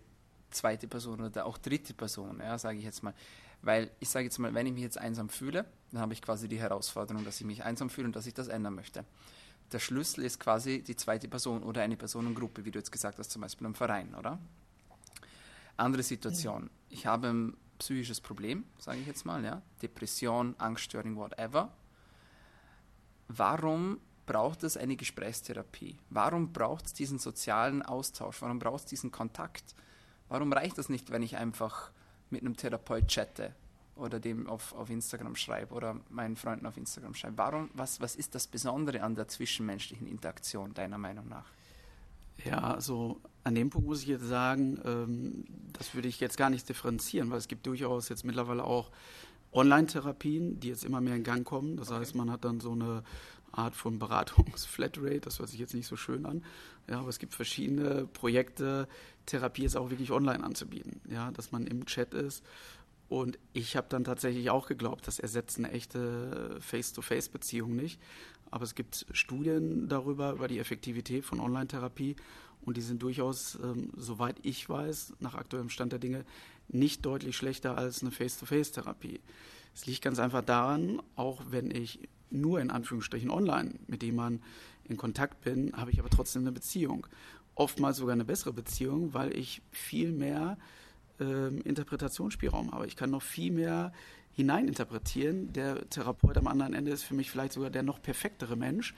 [0.50, 3.14] zweite Person oder auch dritte Person, ja, sage ich jetzt mal?
[3.62, 6.48] Weil ich sage jetzt mal, wenn ich mich jetzt einsam fühle, dann habe ich quasi
[6.48, 9.04] die Herausforderung, dass ich mich einsam fühle und dass ich das ändern möchte.
[9.72, 13.30] Der Schlüssel ist quasi die zweite Person oder eine Personengruppe, wie du jetzt gesagt hast,
[13.30, 14.38] zum Beispiel im Verein, oder?
[15.78, 16.68] Andere Situation.
[16.90, 21.72] Ich habe psychisches Problem, sage ich jetzt mal, ja, Depression, Angststörung, whatever.
[23.28, 25.98] Warum braucht es eine Gesprächstherapie?
[26.10, 28.42] Warum braucht es diesen sozialen Austausch?
[28.42, 29.74] Warum braucht es diesen Kontakt?
[30.28, 31.90] Warum reicht das nicht, wenn ich einfach
[32.30, 33.54] mit einem Therapeut chatte
[33.96, 37.38] oder dem auf, auf Instagram schreibe oder meinen Freunden auf Instagram schreibe?
[37.38, 41.46] Warum, was, was ist das Besondere an der zwischenmenschlichen Interaktion, deiner Meinung nach?
[42.44, 46.50] Ja, also an dem Punkt muss ich jetzt sagen, ähm, das würde ich jetzt gar
[46.50, 48.90] nicht differenzieren, weil es gibt durchaus jetzt mittlerweile auch
[49.52, 51.76] Online-Therapien, die jetzt immer mehr in Gang kommen.
[51.76, 52.00] Das okay.
[52.00, 53.04] heißt, man hat dann so eine
[53.52, 56.42] Art von Beratungs-Flatrate, das hört sich jetzt nicht so schön an.
[56.88, 58.88] Ja, aber es gibt verschiedene Projekte,
[59.26, 62.42] Therapie ist auch wirklich online anzubieten, ja, dass man im Chat ist.
[63.12, 68.00] Und ich habe dann tatsächlich auch geglaubt, das ersetzt eine echte Face-to-Face-Beziehung nicht.
[68.50, 72.16] Aber es gibt Studien darüber, über die Effektivität von Online-Therapie.
[72.62, 76.24] Und die sind durchaus, ähm, soweit ich weiß, nach aktuellem Stand der Dinge,
[76.68, 79.20] nicht deutlich schlechter als eine Face-to-Face-Therapie.
[79.74, 84.42] Es liegt ganz einfach daran, auch wenn ich nur in Anführungsstrichen online mit jemandem
[84.84, 87.06] in Kontakt bin, habe ich aber trotzdem eine Beziehung.
[87.56, 90.56] Oftmals sogar eine bessere Beziehung, weil ich viel mehr
[91.22, 92.86] ähm, Interpretationsspielraum habe.
[92.86, 93.92] Ich kann noch viel mehr
[94.34, 95.52] hineininterpretieren.
[95.52, 98.94] Der Therapeut am anderen Ende ist für mich vielleicht sogar der noch perfektere Mensch,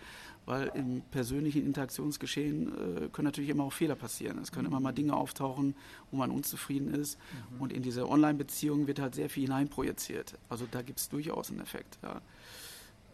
[0.46, 4.38] weil im persönlichen Interaktionsgeschehen äh, können natürlich immer auch Fehler passieren.
[4.38, 5.74] Es können immer mal Dinge auftauchen,
[6.10, 7.18] wo man unzufrieden ist.
[7.52, 7.60] Mhm.
[7.60, 10.38] Und in diese Online-Beziehung wird halt sehr viel hineinprojiziert.
[10.48, 11.98] Also da gibt es durchaus einen Effekt.
[12.02, 12.20] Ja.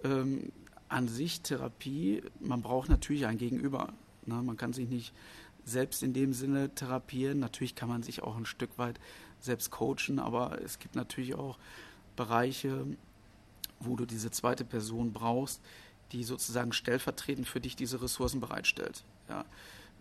[0.05, 0.53] Ähm,
[0.89, 3.93] an sich Therapie, man braucht natürlich ein Gegenüber.
[4.27, 4.43] Ne?
[4.43, 5.15] Man kann sich nicht
[5.71, 7.39] selbst in dem Sinne therapieren.
[7.39, 9.01] Natürlich kann man sich auch ein Stück weit
[9.41, 11.59] selbst coachen, aber es gibt natürlich auch
[12.17, 12.87] Bereiche,
[13.79, 15.63] wo du diese zweite Person brauchst,
[16.13, 19.05] die sozusagen stellvertretend für dich diese Ressourcen bereitstellt.
[19.29, 19.45] Ja.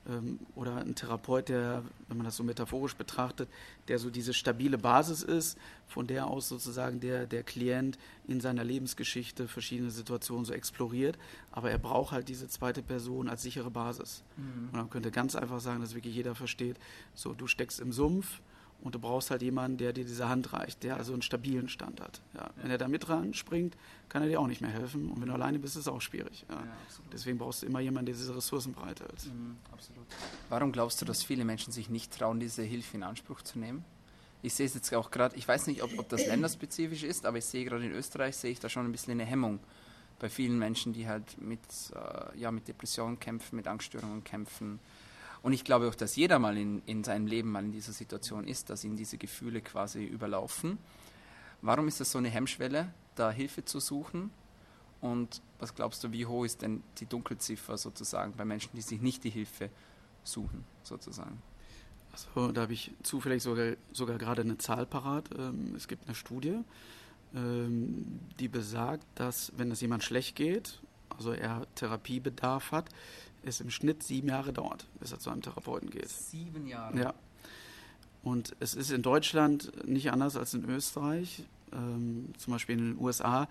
[0.10, 3.48] Ähm, oder ein Therapeut, der, wenn man das so metaphorisch betrachtet,
[3.88, 8.64] der so diese stabile Basis ist, von der aus sozusagen der, der Klient in seiner
[8.64, 11.18] Lebensgeschichte verschiedene Situationen so exploriert.
[11.52, 14.24] Aber er braucht halt diese zweite Person als sichere Basis.
[14.38, 14.70] Mhm.
[14.72, 16.78] Und man könnte ganz einfach sagen, dass wirklich jeder versteht,
[17.14, 18.42] so du steckst im Sumpf
[18.82, 22.00] Und du brauchst halt jemanden, der dir diese Hand reicht, der also einen stabilen Stand
[22.00, 22.22] hat.
[22.34, 22.50] Ja.
[22.56, 23.76] Wenn er da mit ran springt,
[24.08, 25.10] kann er dir auch nicht mehr helfen.
[25.10, 26.46] Und wenn du alleine bist, ist es auch schwierig.
[26.50, 26.64] Ja.
[27.12, 29.26] Deswegen brauchst du immer jemanden, der diese Ressourcen bereithält.
[29.26, 30.06] Mhm, absolut.
[30.48, 33.84] Warum glaubst du, dass viele Menschen sich nicht trauen, diese Hilfe in Anspruch zu nehmen?
[34.42, 37.40] Ich sehe es jetzt auch gerade, ich weiß nicht, ob, ob das länderspezifisch ist, aber
[37.40, 39.60] ich sehe gerade in Österreich, sehe ich da schon ein bisschen eine Hemmung
[40.20, 41.60] bei vielen Menschen, die halt mit,
[41.94, 44.80] äh, ja, mit Depressionen kämpfen, mit Angststörungen kämpfen
[45.42, 48.48] und ich glaube auch, dass jeder mal in, in seinem Leben mal in dieser Situation
[48.48, 50.78] ist, dass ihn diese Gefühle quasi überlaufen.
[51.62, 54.32] Warum ist das so eine Hemmschwelle, da Hilfe zu suchen?
[55.02, 59.02] Und was glaubst du, wie hoch ist denn die Dunkelziffer sozusagen bei Menschen, die sich
[59.02, 59.70] nicht die Hilfe
[60.24, 61.42] suchen, sozusagen?
[62.12, 65.30] Also, da habe ich zufällig sogar, sogar gerade eine Zahl parat.
[65.38, 66.60] Ähm, es gibt eine Studie,
[67.34, 72.90] ähm, die besagt, dass wenn es jemand schlecht geht, also er Therapiebedarf hat,
[73.44, 76.10] es im Schnitt sieben Jahre dauert, bis er zu einem Therapeuten geht.
[76.10, 77.00] Sieben Jahre?
[77.00, 77.14] Ja.
[78.24, 81.44] Und es ist in Deutschland nicht anders als in Österreich.
[81.72, 83.48] Ähm, zum Beispiel in den USA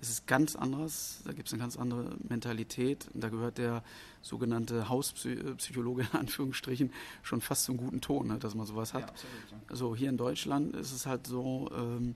[0.00, 1.20] ist es ganz anders.
[1.24, 3.06] Da gibt es eine ganz andere Mentalität.
[3.14, 3.82] Da gehört der
[4.22, 9.02] sogenannte Hauspsychologe in Anführungsstrichen schon fast zum guten Ton, ne, dass man sowas hat.
[9.02, 9.60] Ja, absolut, ja.
[9.68, 12.14] Also hier in Deutschland ist es halt so, ähm,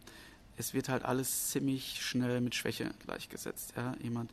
[0.57, 3.75] es wird halt alles ziemlich schnell mit Schwäche gleichgesetzt.
[3.77, 3.95] Ja?
[4.03, 4.31] Jemand,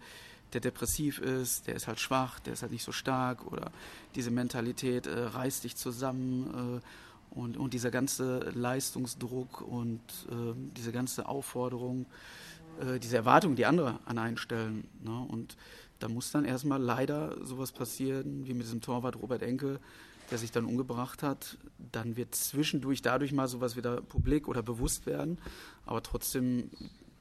[0.53, 3.71] der depressiv ist, der ist halt schwach, der ist halt nicht so stark oder
[4.15, 10.91] diese Mentalität äh, reißt dich zusammen äh, und, und dieser ganze Leistungsdruck und äh, diese
[10.91, 12.05] ganze Aufforderung,
[12.81, 14.87] äh, diese Erwartung, die andere an einen stellen.
[15.01, 15.25] Ne?
[15.29, 15.55] Und
[15.99, 19.79] da muss dann erstmal leider sowas passieren, wie mit diesem Torwart Robert Enke,
[20.29, 21.57] der sich dann umgebracht hat.
[21.91, 25.37] Dann wird zwischendurch dadurch mal sowas wieder publik oder bewusst werden.
[25.85, 26.69] Aber trotzdem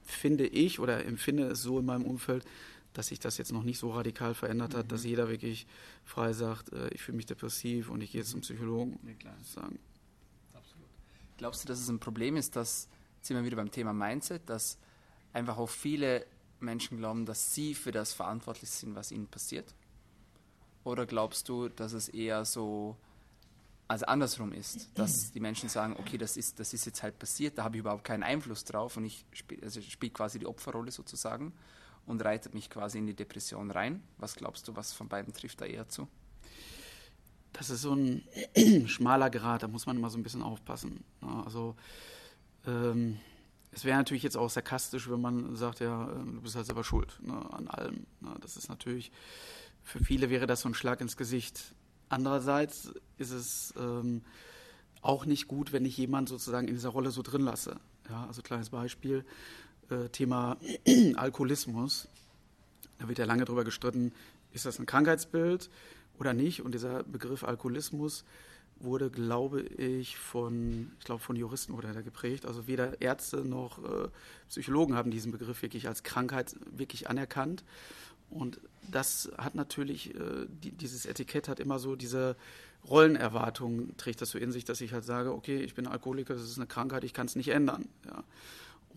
[0.01, 2.43] finde ich oder empfinde es so in meinem Umfeld,
[2.93, 4.89] dass sich das jetzt noch nicht so radikal verändert hat, mhm.
[4.89, 5.67] dass jeder wirklich
[6.03, 8.99] frei sagt, äh, ich fühle mich depressiv und ich gehe jetzt zum Psychologen.
[9.05, 9.35] Ja, klar.
[9.43, 9.79] Sagen.
[10.53, 10.87] Absolut.
[11.37, 14.49] Glaubst du, dass es ein Problem ist, dass, jetzt sind wir wieder beim Thema Mindset,
[14.49, 14.77] dass
[15.33, 16.25] einfach auch viele
[16.59, 19.73] Menschen glauben, dass sie für das verantwortlich sind, was ihnen passiert?
[20.83, 22.97] Oder glaubst du, dass es eher so,
[23.87, 27.57] also andersrum ist, dass die Menschen sagen, okay, das ist, das ist jetzt halt passiert,
[27.57, 30.91] da habe ich überhaupt keinen Einfluss drauf und ich spiele also spiel quasi die Opferrolle
[30.91, 31.53] sozusagen
[32.05, 34.01] und reitet mich quasi in die Depression rein.
[34.17, 36.07] Was glaubst du, was von beiden trifft da eher zu?
[37.53, 38.23] Das ist so ein
[38.87, 41.03] schmaler Grad, da muss man immer so ein bisschen aufpassen.
[41.45, 41.75] Also
[42.65, 43.19] ähm,
[43.71, 47.17] es wäre natürlich jetzt auch sarkastisch, wenn man sagt, ja, du bist halt selber schuld
[47.21, 48.05] ne, an allem.
[48.19, 48.35] Ne.
[48.41, 49.11] Das ist natürlich,
[49.81, 51.73] für viele wäre das so ein Schlag ins Gesicht.
[52.09, 54.23] Andererseits ist es ähm,
[55.01, 57.79] auch nicht gut, wenn ich jemanden sozusagen in dieser Rolle so drin lasse.
[58.09, 59.25] Ja, also kleines Beispiel.
[59.91, 60.57] Äh, Thema
[61.15, 62.07] Alkoholismus.
[62.99, 64.13] Da wird ja lange darüber gestritten,
[64.53, 65.69] ist das ein Krankheitsbild
[66.19, 66.61] oder nicht?
[66.61, 68.23] Und dieser Begriff Alkoholismus
[68.79, 72.45] wurde, glaube ich, von, ich glaube, von Juristen wurde er geprägt.
[72.45, 74.07] Also weder Ärzte noch äh,
[74.49, 77.63] Psychologen haben diesen Begriff wirklich als Krankheit wirklich anerkannt.
[78.29, 82.35] Und das hat natürlich, äh, die, dieses Etikett hat immer so diese
[82.87, 86.43] Rollenerwartung, trägt das so in sich, dass ich halt sage, okay, ich bin Alkoholiker, das
[86.43, 87.87] ist eine Krankheit, ich kann es nicht ändern.
[88.05, 88.23] Ja.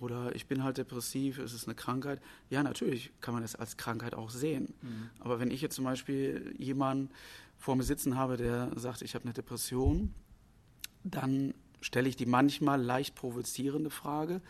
[0.00, 2.20] Oder ich bin halt depressiv, ist es eine Krankheit?
[2.50, 4.74] Ja, natürlich kann man es als Krankheit auch sehen.
[4.82, 5.10] Mhm.
[5.20, 7.10] Aber wenn ich jetzt zum Beispiel jemanden
[7.58, 10.12] vor mir sitzen habe, der sagt, ich habe eine Depression,
[11.04, 14.40] dann stelle ich die manchmal leicht provozierende Frage.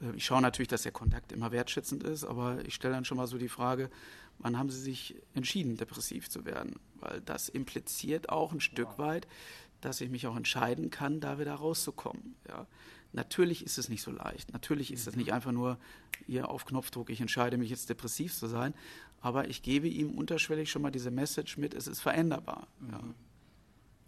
[0.00, 3.16] Äh, ich schaue natürlich, dass der Kontakt immer wertschätzend ist, aber ich stelle dann schon
[3.16, 3.90] mal so die Frage,
[4.38, 6.76] wann haben Sie sich entschieden, depressiv zu werden?
[6.94, 9.26] Weil das impliziert auch ein Stück weit,
[9.80, 12.36] dass ich mich auch entscheiden kann, da wieder rauszukommen.
[12.48, 12.66] Ja.
[13.12, 14.52] Natürlich ist es nicht so leicht.
[14.52, 15.78] Natürlich ist es nicht einfach nur
[16.26, 18.74] hier auf Knopfdruck, ich entscheide mich jetzt depressiv zu sein,
[19.20, 22.68] aber ich gebe ihm unterschwellig schon mal diese Message mit, es ist veränderbar.
[22.78, 22.90] Mhm.
[22.90, 23.00] Ja.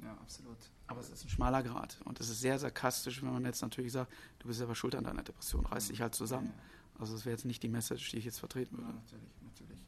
[0.04, 0.12] ja.
[0.20, 0.58] absolut.
[0.86, 3.92] Aber es ist ein schmaler Grad und es ist sehr sarkastisch, wenn man jetzt natürlich
[3.92, 6.48] sagt, du bist selber schuld an deiner Depression, reiß dich halt zusammen.
[6.48, 7.00] Ja.
[7.00, 8.90] Also das wäre jetzt nicht die Message, die ich jetzt vertreten würde.
[8.90, 9.82] Ja, natürlich, natürlich.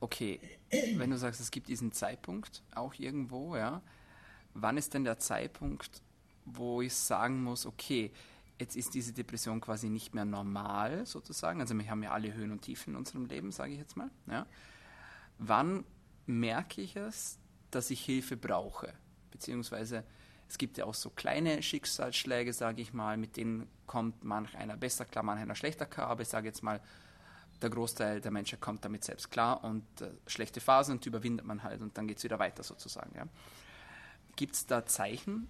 [0.00, 0.40] Okay,
[0.96, 3.82] wenn du sagst, es gibt diesen Zeitpunkt auch irgendwo, ja,
[4.54, 6.02] wann ist denn der Zeitpunkt,
[6.44, 8.12] wo ich sagen muss, okay,
[8.58, 11.60] jetzt ist diese Depression quasi nicht mehr normal sozusagen.
[11.60, 14.10] Also wir haben ja alle Höhen und Tiefen in unserem Leben, sage ich jetzt mal.
[14.26, 14.46] Ja.
[15.38, 15.84] Wann
[16.26, 17.38] merke ich es,
[17.70, 18.92] dass ich Hilfe brauche?
[19.30, 20.04] Beziehungsweise
[20.48, 24.76] es gibt ja auch so kleine Schicksalsschläge, sage ich mal, mit denen kommt manch einer
[24.76, 26.80] besser klar, manch einer schlechter klar, aber ich sage jetzt mal,
[27.62, 31.46] der Großteil der Menschen kommt damit selbst klar und äh, schlechte Phasen und die überwindet
[31.46, 33.14] man halt und dann geht es wieder weiter sozusagen.
[33.16, 33.26] Ja.
[34.36, 35.48] Gibt es da Zeichen,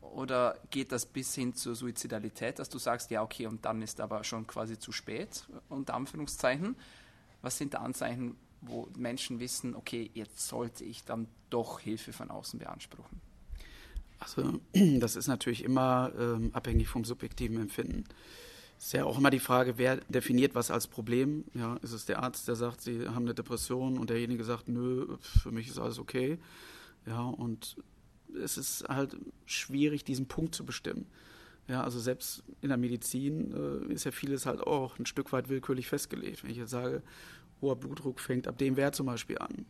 [0.00, 4.00] oder geht das bis hin zur Suizidalität, dass du sagst, ja, okay, und dann ist
[4.00, 6.76] aber schon quasi zu spät, unter Anführungszeichen?
[7.42, 12.30] Was sind da Anzeichen, wo Menschen wissen, okay, jetzt sollte ich dann doch Hilfe von
[12.30, 13.20] außen beanspruchen?
[14.18, 14.60] Also
[15.00, 18.04] das ist natürlich immer ähm, abhängig vom subjektiven Empfinden.
[18.78, 21.44] Ist ja auch immer die Frage, wer definiert was als Problem.
[21.54, 25.18] Ja, ist es der Arzt, der sagt, Sie haben eine Depression und derjenige sagt, nö,
[25.20, 26.38] für mich ist alles okay.
[27.06, 27.76] Ja, und
[28.36, 29.16] es ist halt
[29.46, 31.06] schwierig, diesen Punkt zu bestimmen.
[31.68, 33.52] Ja, also selbst in der Medizin
[33.88, 36.42] äh, ist ja vieles halt auch ein Stück weit willkürlich festgelegt.
[36.42, 37.02] Wenn ich jetzt sage,
[37.60, 39.66] hoher Blutdruck fängt ab dem Wert zum Beispiel an,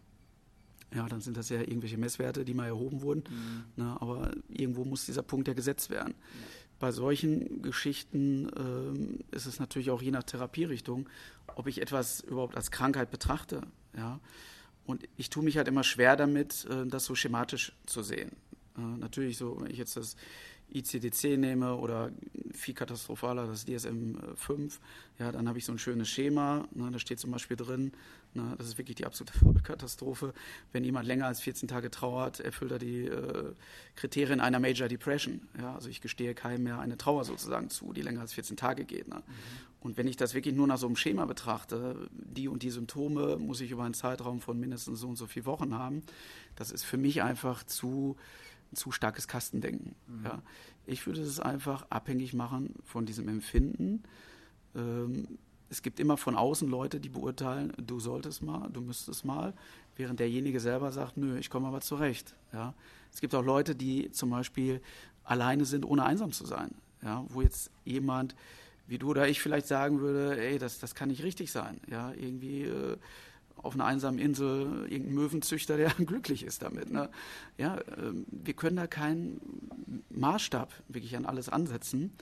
[0.95, 3.25] ja, dann sind das ja irgendwelche Messwerte, die mal erhoben wurden.
[3.29, 3.65] Mhm.
[3.77, 6.15] Na, aber irgendwo muss dieser Punkt ja gesetzt werden.
[6.19, 6.47] Ja.
[6.81, 11.09] Bei solchen Geschichten ähm, ist es natürlich auch je nach Therapierichtung,
[11.55, 13.61] ob ich etwas überhaupt als Krankheit betrachte.
[13.97, 14.19] Ja.
[14.87, 18.33] Und ich tue mich halt immer schwer damit, äh, das so schematisch zu sehen.
[18.77, 20.17] Äh, natürlich so, wenn ich jetzt das
[20.73, 22.11] ICD-10 nehme oder
[22.53, 24.79] viel katastrophaler das DSM-5,
[25.19, 26.69] ja, dann habe ich so ein schönes Schema.
[26.73, 27.93] Ne, da steht zum Beispiel drin,
[28.35, 30.33] ne, das ist wirklich die absolute Katastrophe.
[30.73, 33.53] Wenn jemand länger als 14 Tage trauert, erfüllt er die äh,
[33.97, 35.41] Kriterien einer Major Depression.
[35.59, 38.85] Ja, also ich gestehe keinem mehr eine Trauer sozusagen zu, die länger als 14 Tage
[38.85, 39.09] geht.
[39.09, 39.17] Ne?
[39.17, 39.23] Mhm.
[39.81, 43.37] Und wenn ich das wirklich nur nach so einem Schema betrachte, die und die Symptome
[43.37, 46.03] muss ich über einen Zeitraum von mindestens so und so vier Wochen haben,
[46.55, 48.17] das ist für mich einfach zu
[48.73, 49.95] zu starkes Kastendenken.
[50.07, 50.25] Mhm.
[50.25, 50.43] Ja.
[50.87, 54.03] Ich würde es einfach abhängig machen von diesem Empfinden.
[54.75, 59.55] Ähm, es gibt immer von außen Leute, die beurteilen, du solltest mal, du müsstest mal,
[59.97, 62.35] während derjenige selber sagt, nö, ich komme aber zurecht.
[62.53, 62.75] Ja.
[63.13, 64.81] Es gibt auch Leute, die zum Beispiel
[65.25, 66.75] alleine sind, ohne einsam zu sein.
[67.03, 68.35] Ja, wo jetzt jemand
[68.91, 71.81] wie du oder ich vielleicht sagen würde, ey, das, das kann nicht richtig sein.
[71.89, 72.97] Ja, irgendwie äh,
[73.63, 76.91] auf einer einsamen Insel irgendein Möwenzüchter, der glücklich ist damit.
[76.91, 77.11] Ne?
[77.59, 79.41] Ja, ähm, wir können da keinen
[80.11, 82.13] Maßstab wirklich an alles ansetzen.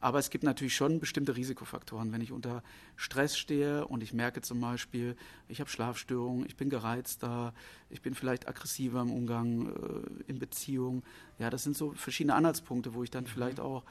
[0.00, 2.12] Aber es gibt natürlich schon bestimmte Risikofaktoren.
[2.12, 2.62] Wenn ich unter
[2.94, 5.16] Stress stehe und ich merke zum Beispiel,
[5.48, 7.52] ich habe Schlafstörungen, ich bin gereizter,
[7.90, 11.02] ich bin vielleicht aggressiver im Umgang, äh, in Beziehung.
[11.40, 13.28] Ja, das sind so verschiedene Anhaltspunkte, wo ich dann mhm.
[13.28, 13.82] vielleicht auch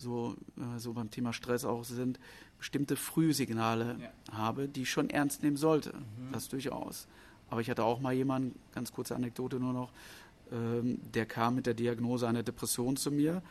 [0.00, 2.18] so, äh, so beim Thema Stress auch sind,
[2.58, 4.36] bestimmte Frühsignale ja.
[4.36, 5.92] habe, die ich schon ernst nehmen sollte.
[5.92, 6.32] Mhm.
[6.32, 7.06] Das durchaus.
[7.48, 9.92] Aber ich hatte auch mal jemanden, ganz kurze Anekdote nur noch,
[10.52, 13.42] ähm, der kam mit der Diagnose einer Depression zu mir.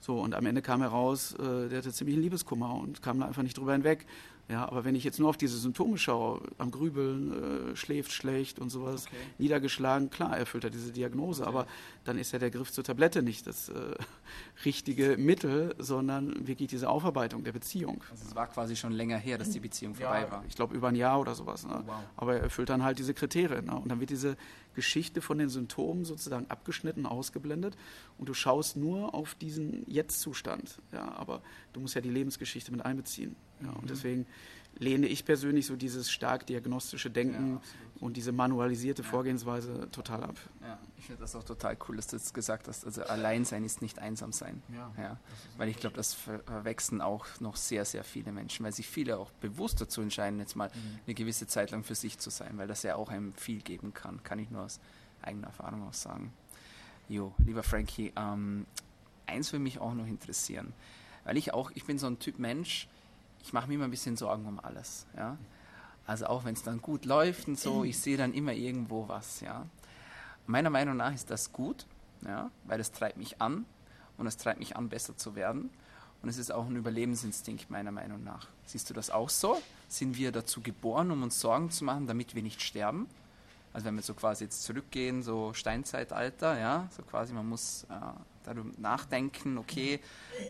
[0.00, 3.26] So, und am Ende kam heraus, äh, der hatte ziemlich einen Liebeskummer und kam da
[3.26, 4.06] einfach nicht drüber hinweg.
[4.50, 8.58] Ja, aber wenn ich jetzt nur auf diese Symptome schaue, am Grübeln, äh, schläft schlecht
[8.58, 9.16] und sowas, okay.
[9.36, 11.50] niedergeschlagen, klar, erfüllt er diese Diagnose, okay.
[11.50, 11.66] aber
[12.04, 13.74] dann ist ja der Griff zur Tablette nicht das äh,
[14.64, 18.02] richtige Mittel, sondern wirklich diese Aufarbeitung der Beziehung.
[18.10, 20.44] Also es war quasi schon länger her, dass die Beziehung vorbei ja, war.
[20.48, 21.66] Ich glaube über ein Jahr oder sowas.
[21.66, 21.82] Ne?
[21.84, 21.96] Oh, wow.
[22.16, 23.66] Aber er erfüllt dann halt diese Kriterien.
[23.66, 23.76] Ne?
[23.76, 24.38] Und dann wird diese
[24.78, 27.76] Geschichte von den Symptomen sozusagen abgeschnitten, ausgeblendet
[28.16, 30.80] und du schaust nur auf diesen Jetzt-Zustand.
[30.92, 33.34] Ja, aber du musst ja die Lebensgeschichte mit einbeziehen.
[33.60, 33.86] Ja, und mhm.
[33.88, 34.26] deswegen
[34.78, 37.60] lehne ich persönlich so dieses stark diagnostische Denken ja,
[38.00, 40.36] und diese manualisierte Vorgehensweise total ab.
[40.62, 43.64] Ja, ich finde das auch total cool, dass du jetzt gesagt hast, also allein sein
[43.64, 44.62] ist nicht einsam sein.
[44.72, 45.20] Ja, ja.
[45.56, 49.30] Weil ich glaube, das verwechseln auch noch sehr, sehr viele Menschen, weil sich viele auch
[49.32, 50.98] bewusst dazu entscheiden, jetzt mal mhm.
[51.06, 53.94] eine gewisse Zeit lang für sich zu sein, weil das ja auch einem viel geben
[53.94, 54.80] kann, kann ich nur aus
[55.22, 56.32] eigener Erfahrung auch sagen.
[57.08, 58.66] Jo, lieber Frankie, ähm,
[59.26, 60.72] eins würde mich auch noch interessieren,
[61.24, 62.88] weil ich auch, ich bin so ein Typ Mensch,
[63.42, 65.06] ich mache mir immer ein bisschen Sorgen um alles.
[65.16, 65.36] Ja?
[66.06, 69.40] Also auch wenn es dann gut läuft und so, ich sehe dann immer irgendwo was.
[69.40, 69.66] Ja?
[70.46, 71.86] Meiner Meinung nach ist das gut,
[72.24, 72.50] ja?
[72.64, 73.64] weil es treibt mich an
[74.16, 75.70] und es treibt mich an, besser zu werden.
[76.22, 78.48] Und es ist auch ein Überlebensinstinkt meiner Meinung nach.
[78.66, 79.60] Siehst du das auch so?
[79.88, 83.06] Sind wir dazu geboren, um uns Sorgen zu machen, damit wir nicht sterben?
[83.72, 88.37] Also wenn wir so quasi jetzt zurückgehen, so Steinzeitalter, ja, so quasi man muss äh,
[88.54, 90.00] darüber nachdenken, okay,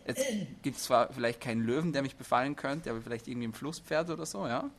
[0.06, 0.24] jetzt
[0.62, 4.10] gibt es zwar vielleicht keinen Löwen, der mich befallen könnte, aber vielleicht irgendwie ein Flusspferd
[4.10, 4.70] oder so, ja.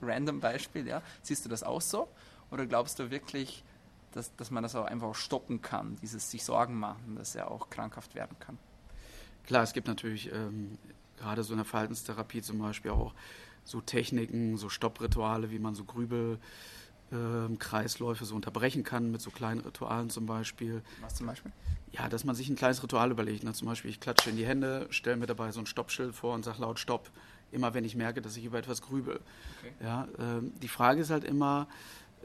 [0.00, 1.02] Random Beispiel, ja.
[1.22, 2.08] Siehst du das auch so?
[2.50, 3.64] Oder glaubst du wirklich,
[4.12, 7.70] dass, dass man das auch einfach stoppen kann, dieses sich Sorgen machen, dass er auch
[7.70, 8.58] krankhaft werden kann?
[9.44, 10.78] Klar, es gibt natürlich ähm,
[11.16, 13.14] gerade so in der Verhaltenstherapie zum Beispiel auch
[13.64, 16.38] so Techniken, so Stopprituale, wie man so Grübel
[17.12, 20.82] äh, Kreisläufe so unterbrechen kann, mit so kleinen Ritualen zum Beispiel.
[21.00, 21.52] Was zum Beispiel?
[21.92, 23.44] Ja, dass man sich ein kleines Ritual überlegt.
[23.44, 23.52] Ne?
[23.52, 26.44] Zum Beispiel, ich klatsche in die Hände, stelle mir dabei so ein Stoppschild vor und
[26.44, 27.10] sage laut Stopp.
[27.50, 29.20] Immer wenn ich merke, dass ich über etwas grübel.
[29.60, 29.72] Okay.
[29.82, 31.68] Ja, äh, die Frage ist halt immer,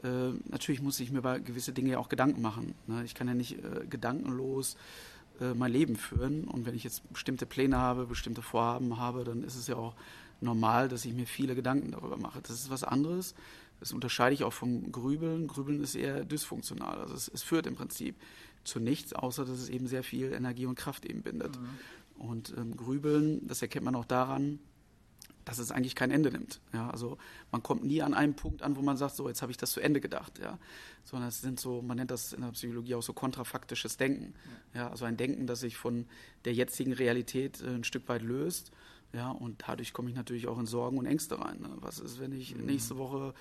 [0.02, 2.74] äh, natürlich muss ich mir über gewisse Dinge ja auch Gedanken machen.
[2.86, 3.04] Ne?
[3.04, 4.76] Ich kann ja nicht äh, gedankenlos
[5.40, 6.44] äh, mein Leben führen.
[6.44, 9.94] Und wenn ich jetzt bestimmte Pläne habe, bestimmte Vorhaben habe, dann ist es ja auch
[10.40, 12.40] normal, dass ich mir viele Gedanken darüber mache.
[12.42, 13.34] Das ist was anderes,
[13.80, 15.46] das unterscheide ich auch vom Grübeln.
[15.46, 16.98] Grübeln ist eher dysfunktional.
[16.98, 18.16] Also es, es, führt im Prinzip
[18.64, 21.58] zu nichts, außer dass es eben sehr viel Energie und Kraft eben bindet.
[21.60, 21.68] Mhm.
[22.18, 24.58] Und ähm, Grübeln, das erkennt man auch daran,
[25.48, 26.60] dass es eigentlich kein Ende nimmt.
[26.74, 27.16] Ja, also
[27.50, 29.70] man kommt nie an einen Punkt an, wo man sagt, so jetzt habe ich das
[29.70, 30.58] zu Ende gedacht, ja,
[31.04, 34.34] sondern es sind so, man nennt das in der Psychologie auch so kontrafaktisches Denken,
[34.74, 36.04] ja, also ein Denken, das sich von
[36.44, 38.72] der jetzigen Realität äh, ein Stück weit löst,
[39.12, 41.60] ja, und dadurch komme ich natürlich auch in Sorgen und Ängste rein.
[41.60, 41.70] Ne?
[41.80, 42.66] Was ist, wenn ich mhm.
[42.66, 43.34] nächste Woche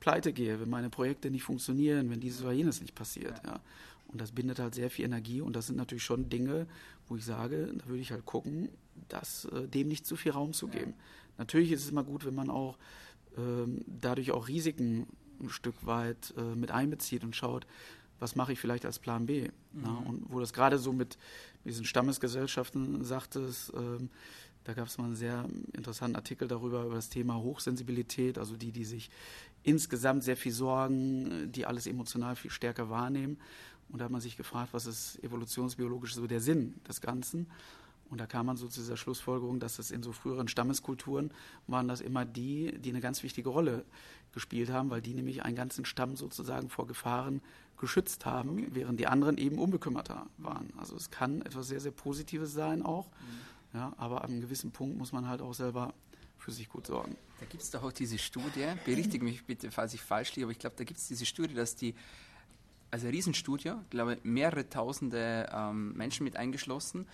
[0.00, 3.52] pleite gehe, wenn meine Projekte nicht funktionieren, wenn dieses oder jenes nicht passiert, ja.
[3.52, 3.60] ja.
[4.08, 6.66] Und das bindet halt sehr viel Energie und das sind natürlich schon Dinge,
[7.08, 8.70] wo ich sage, da würde ich halt gucken,
[9.08, 10.92] dass äh, dem nicht zu viel Raum zu geben.
[10.92, 11.04] Ja.
[11.38, 12.78] Natürlich ist es immer gut, wenn man auch
[13.36, 15.06] ähm, dadurch auch Risiken
[15.40, 17.66] ein Stück weit äh, mit einbezieht und schaut,
[18.18, 19.42] was mache ich vielleicht als Plan B.
[19.42, 19.50] Mhm.
[19.82, 21.18] Na, und wo das gerade so mit
[21.64, 24.10] diesen Stammesgesellschaften sagte, ähm,
[24.68, 28.70] da gab es mal einen sehr interessanten Artikel darüber, über das Thema Hochsensibilität, also die,
[28.70, 29.10] die sich
[29.62, 33.38] insgesamt sehr viel sorgen, die alles emotional viel stärker wahrnehmen.
[33.88, 37.46] Und da hat man sich gefragt, was ist evolutionsbiologisch so der Sinn des Ganzen?
[38.10, 41.30] Und da kam man so zu dieser Schlussfolgerung, dass es in so früheren Stammeskulturen
[41.66, 43.86] waren das immer die, die eine ganz wichtige Rolle
[44.32, 47.40] gespielt haben, weil die nämlich einen ganzen Stamm sozusagen vor Gefahren
[47.78, 48.68] geschützt haben, okay.
[48.72, 50.74] während die anderen eben unbekümmerter waren.
[50.76, 53.57] Also es kann etwas sehr, sehr Positives sein auch, mhm.
[53.74, 55.94] Ja, aber an einem gewissen Punkt muss man halt auch selber
[56.38, 57.16] für sich gut sorgen.
[57.40, 60.52] Da gibt es doch auch diese Studie, berichtige mich bitte, falls ich falsch liege, aber
[60.52, 61.94] ich glaube, da gibt es diese Studie, dass die
[62.90, 67.06] also eine Riesenstudie, glaube mehrere tausende ähm, Menschen mit eingeschlossen.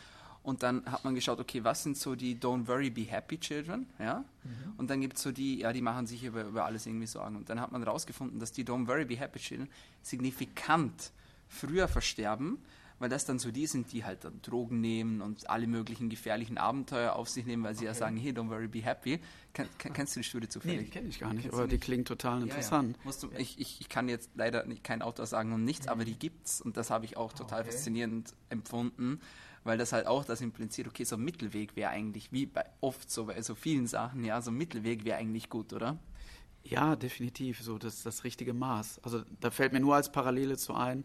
[0.42, 3.86] Und dann hat man geschaut, okay, was sind so die Don't Worry, Be Happy Children,
[3.98, 4.24] ja?
[4.44, 4.74] Mhm.
[4.76, 7.36] Und dann gibt es so die, ja, die machen sich über, über alles irgendwie Sorgen.
[7.36, 9.70] Und dann hat man herausgefunden, dass die Don't Worry, Be Happy Children
[10.02, 11.12] signifikant
[11.48, 12.58] früher versterben,
[13.04, 16.56] weil das dann so die sind, die halt dann Drogen nehmen und alle möglichen gefährlichen
[16.56, 17.88] Abenteuer auf sich nehmen, weil sie okay.
[17.88, 19.20] ja sagen, hey, don't worry, be happy.
[19.52, 20.86] Ken, ken, kennst du die Studie zufällig?
[20.86, 22.96] Nee, kenne ich gar nicht, aber die klingt total interessant.
[23.04, 23.16] Ja, ja.
[23.20, 25.92] Du, ich, ich, ich, kann jetzt leider nicht, kein Autor sagen und nichts, mhm.
[25.92, 27.72] aber die gibt's und das habe ich auch total okay.
[27.72, 29.20] faszinierend empfunden,
[29.64, 33.10] weil das halt auch das impliziert, okay, so ein Mittelweg wäre eigentlich, wie bei oft
[33.10, 35.98] so bei so vielen Sachen, ja, so ein Mittelweg wäre eigentlich gut, oder?
[36.62, 39.00] Ja, definitiv, so das das richtige Maß.
[39.02, 41.04] Also da fällt mir nur als Parallele zu ein,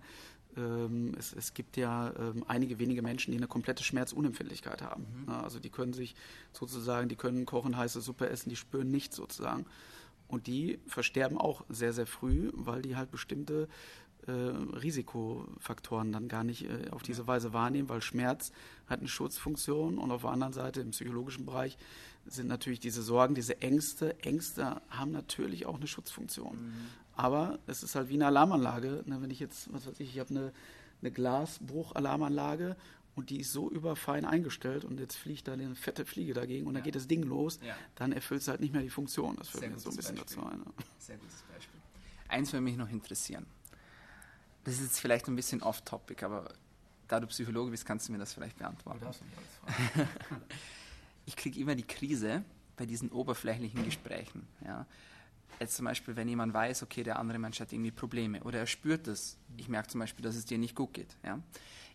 [1.17, 5.05] es, es, gibt ja ähm, einige wenige Menschen, die eine komplette Schmerzunempfindlichkeit haben.
[5.25, 5.29] Mhm.
[5.29, 6.15] also die können sich
[6.53, 9.65] sozusagen, die können kochen, heiße Suppe essen, die spüren nichts sozusagen.
[10.27, 13.67] Und die versterben auch sehr, sehr früh, weil die halt bestimmte
[14.29, 18.51] äh, Risikofaktoren dann gar nicht äh, auf diese Weise wahrnehmen, weil Schmerz
[18.87, 21.77] hat eine Schutzfunktion und auf der anderen Seite im psychologischen Bereich
[22.25, 24.19] sind natürlich diese Sorgen, diese Ängste.
[24.19, 26.55] Ängste haben natürlich auch eine Schutzfunktion.
[26.55, 26.73] Mhm.
[27.13, 29.03] Aber es ist halt wie eine Alarmanlage.
[29.05, 30.53] Ne, wenn ich jetzt, was weiß ich, ich habe eine,
[31.01, 32.77] eine Glasbruchalarmanlage
[33.15, 36.73] und die ist so überfein eingestellt und jetzt fliegt da eine fette Fliege dagegen und
[36.73, 36.77] ja.
[36.79, 37.75] dann geht das Ding los, ja.
[37.95, 39.35] dann erfüllt es halt nicht mehr die Funktion.
[39.35, 40.37] Das fällt mir so ein bisschen Beispiel.
[40.37, 40.59] dazu ein.
[40.59, 40.65] Ne?
[40.99, 41.79] Sehr gutes Beispiel.
[42.29, 43.45] Eins würde mich noch interessieren.
[44.63, 46.53] Das ist jetzt vielleicht ein bisschen off-topic, aber
[47.07, 49.05] da du Psychologe bist, kannst du mir das vielleicht beantworten.
[51.25, 52.43] ich kriege immer die Krise
[52.75, 54.47] bei diesen oberflächlichen Gesprächen.
[54.63, 54.85] Ja
[55.59, 58.67] jetzt zum Beispiel, wenn jemand weiß, okay, der andere Mensch hat irgendwie Probleme oder er
[58.67, 61.39] spürt es, ich merke zum Beispiel, dass es dir nicht gut geht, ja.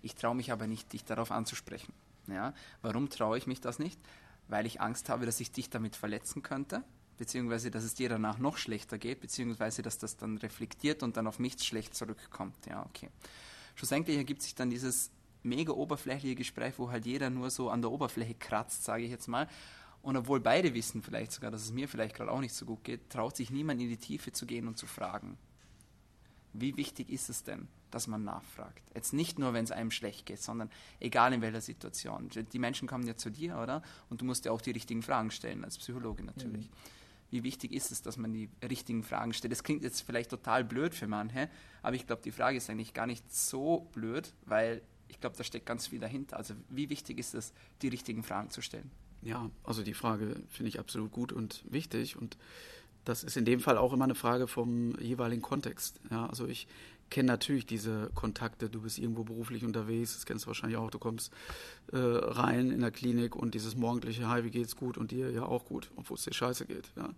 [0.03, 1.93] Ich traue mich aber nicht, dich darauf anzusprechen,
[2.27, 2.55] ja.
[2.83, 3.99] Warum traue ich mich das nicht?
[4.49, 6.83] Weil ich Angst habe, dass ich dich damit verletzen könnte,
[7.17, 11.27] beziehungsweise, dass es dir danach noch schlechter geht, beziehungsweise, dass das dann reflektiert und dann
[11.27, 13.09] auf mich schlecht zurückkommt, ja, okay.
[13.75, 15.11] Schlussendlich ergibt sich dann dieses
[15.43, 19.29] mega oberflächliche Gespräch, wo halt jeder nur so an der Oberfläche kratzt, sage ich jetzt
[19.29, 19.49] mal,
[20.05, 22.85] und obwohl beide wissen vielleicht sogar, dass es mir vielleicht gerade auch nicht so gut
[22.85, 25.39] geht, traut sich niemand in die Tiefe zu gehen und zu fragen.
[26.53, 28.83] Wie wichtig ist es denn, dass man nachfragt?
[28.95, 32.29] Jetzt nicht nur, wenn es einem schlecht geht, sondern egal in welcher Situation.
[32.29, 33.83] Die Menschen kommen ja zu dir, oder?
[34.11, 36.67] Und du musst ja auch die richtigen Fragen stellen, als Psychologe natürlich.
[36.67, 36.75] Mhm.
[37.35, 39.51] Wie wichtig ist es, dass man die richtigen Fragen stellt?
[39.51, 41.51] Das klingt jetzt vielleicht total blöd für manche,
[41.83, 45.43] aber ich glaube, die Frage ist eigentlich gar nicht so blöd, weil ich glaube, da
[45.43, 46.37] steckt ganz viel dahinter.
[46.37, 48.89] Also wie wichtig ist es, die richtigen Fragen zu stellen?
[49.21, 52.39] Ja, also die Frage finde ich absolut gut und wichtig und
[53.05, 56.01] das ist in dem Fall auch immer eine Frage vom jeweiligen Kontext.
[56.13, 56.69] Ja, also ich
[57.11, 58.69] kenne natürlich diese Kontakte.
[58.69, 60.91] Du bist irgendwo beruflich unterwegs, das kennst du wahrscheinlich auch.
[60.91, 61.33] Du kommst
[61.93, 65.45] äh, rein in der Klinik und dieses morgendliche Hi, wie geht's gut und dir ja
[65.45, 66.91] auch gut, obwohl es dir scheiße geht.
[66.97, 67.11] Ja.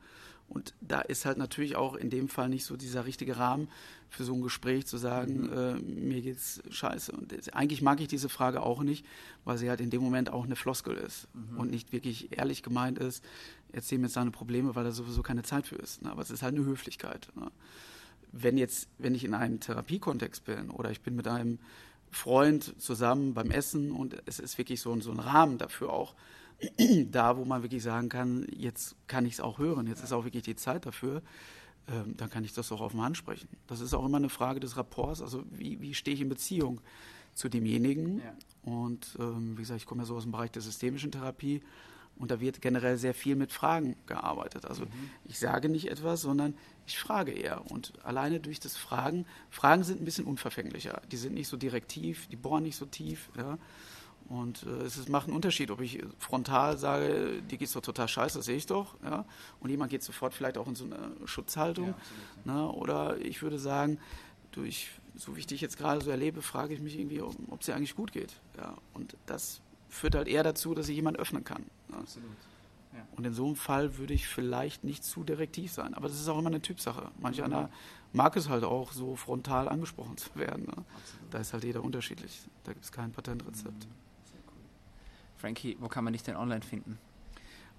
[0.48, 3.68] Und da ist halt natürlich auch in dem Fall nicht so dieser richtige Rahmen
[4.08, 5.52] für so ein Gespräch zu sagen, mhm.
[5.52, 7.12] äh, mir geht's scheiße.
[7.12, 9.04] Und das, eigentlich mag ich diese Frage auch nicht,
[9.44, 11.58] weil sie halt in dem Moment auch eine Floskel ist mhm.
[11.58, 13.24] und nicht wirklich ehrlich gemeint ist,
[13.72, 16.02] erzähl mir jetzt deine Probleme, weil da sowieso keine Zeit für ist.
[16.02, 16.10] Ne?
[16.10, 17.28] Aber es ist halt eine Höflichkeit.
[17.34, 17.50] Ne?
[18.32, 21.58] Wenn jetzt, wenn ich in einem Therapiekontext bin oder ich bin mit einem
[22.10, 26.14] Freund zusammen beim Essen und es ist wirklich so, so ein Rahmen dafür auch,
[27.10, 30.24] da, wo man wirklich sagen kann, jetzt kann ich es auch hören, jetzt ist auch
[30.24, 31.22] wirklich die Zeit dafür,
[31.88, 33.48] ähm, dann kann ich das auch offen ansprechen.
[33.66, 36.80] Das ist auch immer eine Frage des Rapports, also wie, wie stehe ich in Beziehung
[37.34, 38.18] zu demjenigen.
[38.18, 38.34] Ja.
[38.62, 41.62] Und ähm, wie gesagt, ich komme ja so aus dem Bereich der systemischen Therapie.
[42.18, 44.64] Und da wird generell sehr viel mit Fragen gearbeitet.
[44.64, 45.10] Also mhm.
[45.24, 46.54] ich sage nicht etwas, sondern
[46.86, 47.70] ich frage eher.
[47.70, 51.02] Und alleine durch das Fragen, Fragen sind ein bisschen unverfänglicher.
[51.10, 53.28] Die sind nicht so direktiv, die bohren nicht so tief.
[53.36, 53.58] Ja.
[54.28, 58.08] Und äh, es ist, macht einen Unterschied, ob ich frontal sage, dir geht's doch total
[58.08, 59.24] scheiße, das sehe ich doch, ja.
[59.60, 61.94] Und jemand geht sofort vielleicht auch in so eine Schutzhaltung.
[62.44, 62.72] Ja, ne?
[62.72, 63.98] Oder ich würde sagen,
[64.50, 67.66] durch, so wie ich dich jetzt gerade so erlebe, frage ich mich irgendwie, ob es
[67.66, 68.34] dir eigentlich gut geht.
[68.56, 68.76] Ja.
[68.94, 71.64] Und das führt halt eher dazu, dass sich jemand öffnen kann.
[71.92, 72.30] Absolut.
[72.92, 73.06] Ja.
[73.16, 75.94] Und in so einem Fall würde ich vielleicht nicht zu direktiv sein.
[75.94, 77.10] Aber das ist auch immer eine Typsache.
[77.20, 77.44] Manch mhm.
[77.44, 77.70] einer
[78.12, 80.64] mag es halt auch, so frontal angesprochen zu werden.
[80.64, 80.84] Ne?
[81.30, 82.42] Da ist halt jeder unterschiedlich.
[82.64, 83.84] Da gibt es kein Patentrezept.
[83.84, 83.90] Mhm.
[85.36, 86.98] Frankie, wo kann man dich denn online finden?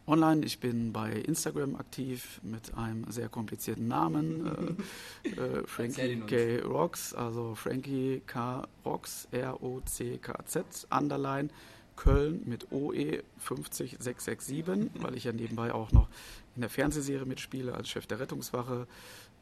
[0.05, 4.78] Online, ich bin bei Instagram aktiv mit einem sehr komplizierten Namen,
[5.24, 6.62] äh, äh, Frankie K.
[6.62, 8.66] Rocks, also Frankie K.
[8.86, 11.49] Rocks, R-O-C-K-Z, Underline,
[11.97, 16.07] Köln mit OE 50667, weil ich ja nebenbei auch noch
[16.55, 18.87] in der Fernsehserie mitspiele als Chef der Rettungswache.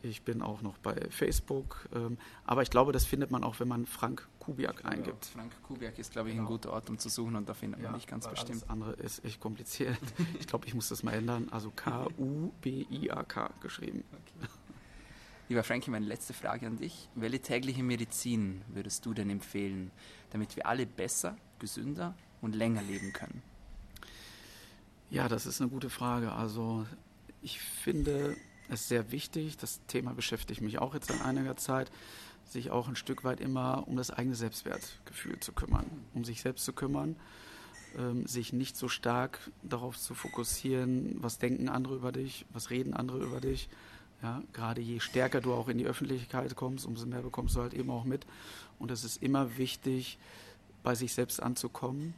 [0.02, 1.88] Ich bin auch noch bei Facebook.
[1.94, 5.26] Ähm, aber ich glaube, das findet man auch, wenn man Frank Kubiak eingibt.
[5.26, 6.48] Ja, Frank Kubiak ist, glaube ich, genau.
[6.48, 8.62] ein guter Ort, um zu suchen und da findet man ja, nicht ganz bestimmt.
[8.64, 9.98] Das andere ist echt kompliziert.
[10.40, 11.48] ich glaube, ich muss das mal ändern.
[11.52, 14.04] Also K-U-B-I-A-K geschrieben.
[14.12, 14.50] Okay.
[15.48, 17.08] Lieber Frankie, meine letzte Frage an dich.
[17.16, 19.92] Welche tägliche Medizin würdest du denn empfehlen,
[20.32, 23.42] damit wir alle besser, gesünder und länger leben können?
[25.10, 26.32] Ja, das ist eine gute Frage.
[26.32, 26.86] Also
[27.42, 28.36] ich finde,
[28.70, 29.58] ist sehr wichtig.
[29.58, 31.92] Das Thema beschäftigt mich auch jetzt seit einiger Zeit,
[32.46, 36.66] sich auch ein Stück weit immer um das eigene Selbstwertgefühl zu kümmern, um sich selbst
[36.66, 37.16] zu kümmern,
[37.98, 42.94] ähm, sich nicht so stark darauf zu fokussieren, was denken andere über dich, was reden
[42.94, 43.70] andere über dich.
[44.22, 47.74] Ja, gerade je stärker du auch in die Öffentlichkeit kommst, umso mehr bekommst du halt
[47.74, 48.26] eben auch mit.
[48.80, 50.18] Und es ist immer wichtig,
[50.84, 52.14] bei sich selbst anzukommen,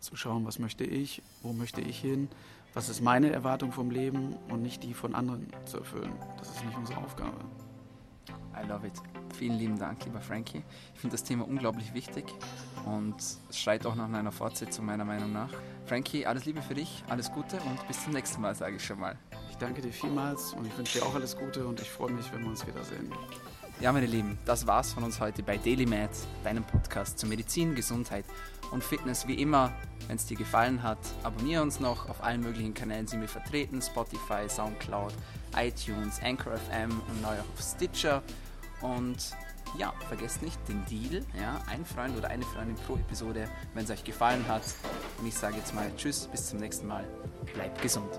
[0.00, 2.28] zu schauen, was möchte ich, wo möchte ich hin,
[2.74, 6.12] was ist meine Erwartung vom Leben und nicht die von anderen zu erfüllen.
[6.38, 7.38] Das ist nicht unsere Aufgabe.
[8.56, 8.94] I love it.
[9.34, 10.62] Vielen lieben Dank, lieber Frankie.
[10.94, 12.24] Ich finde das Thema unglaublich wichtig
[12.86, 15.50] und es schreit auch nach einer Fortsetzung meiner Meinung nach.
[15.84, 18.98] Frankie, alles Liebe für dich, alles Gute und bis zum nächsten Mal, sage ich schon
[18.98, 19.18] mal.
[19.50, 22.32] Ich danke dir vielmals und ich wünsche dir auch alles Gute und ich freue mich,
[22.32, 23.12] wenn wir uns wiedersehen.
[23.78, 26.10] Ja, meine Lieben, das war's von uns heute bei Daily Med,
[26.42, 28.24] deinem Podcast zu Medizin, Gesundheit
[28.70, 29.26] und Fitness.
[29.26, 29.72] Wie immer,
[30.06, 32.08] wenn es dir gefallen hat, abonniere uns noch.
[32.08, 35.12] Auf allen möglichen Kanälen sind wir vertreten: Spotify, Soundcloud,
[35.56, 38.22] iTunes, Anchor FM und neu auf Stitcher.
[38.80, 39.32] Und
[39.78, 43.90] ja, vergesst nicht den Deal, ja, ein Freund oder eine Freundin pro Episode, wenn es
[43.90, 44.62] euch gefallen hat.
[45.18, 47.04] Und ich sage jetzt mal Tschüss, bis zum nächsten Mal.
[47.54, 48.10] Bleibt gesund.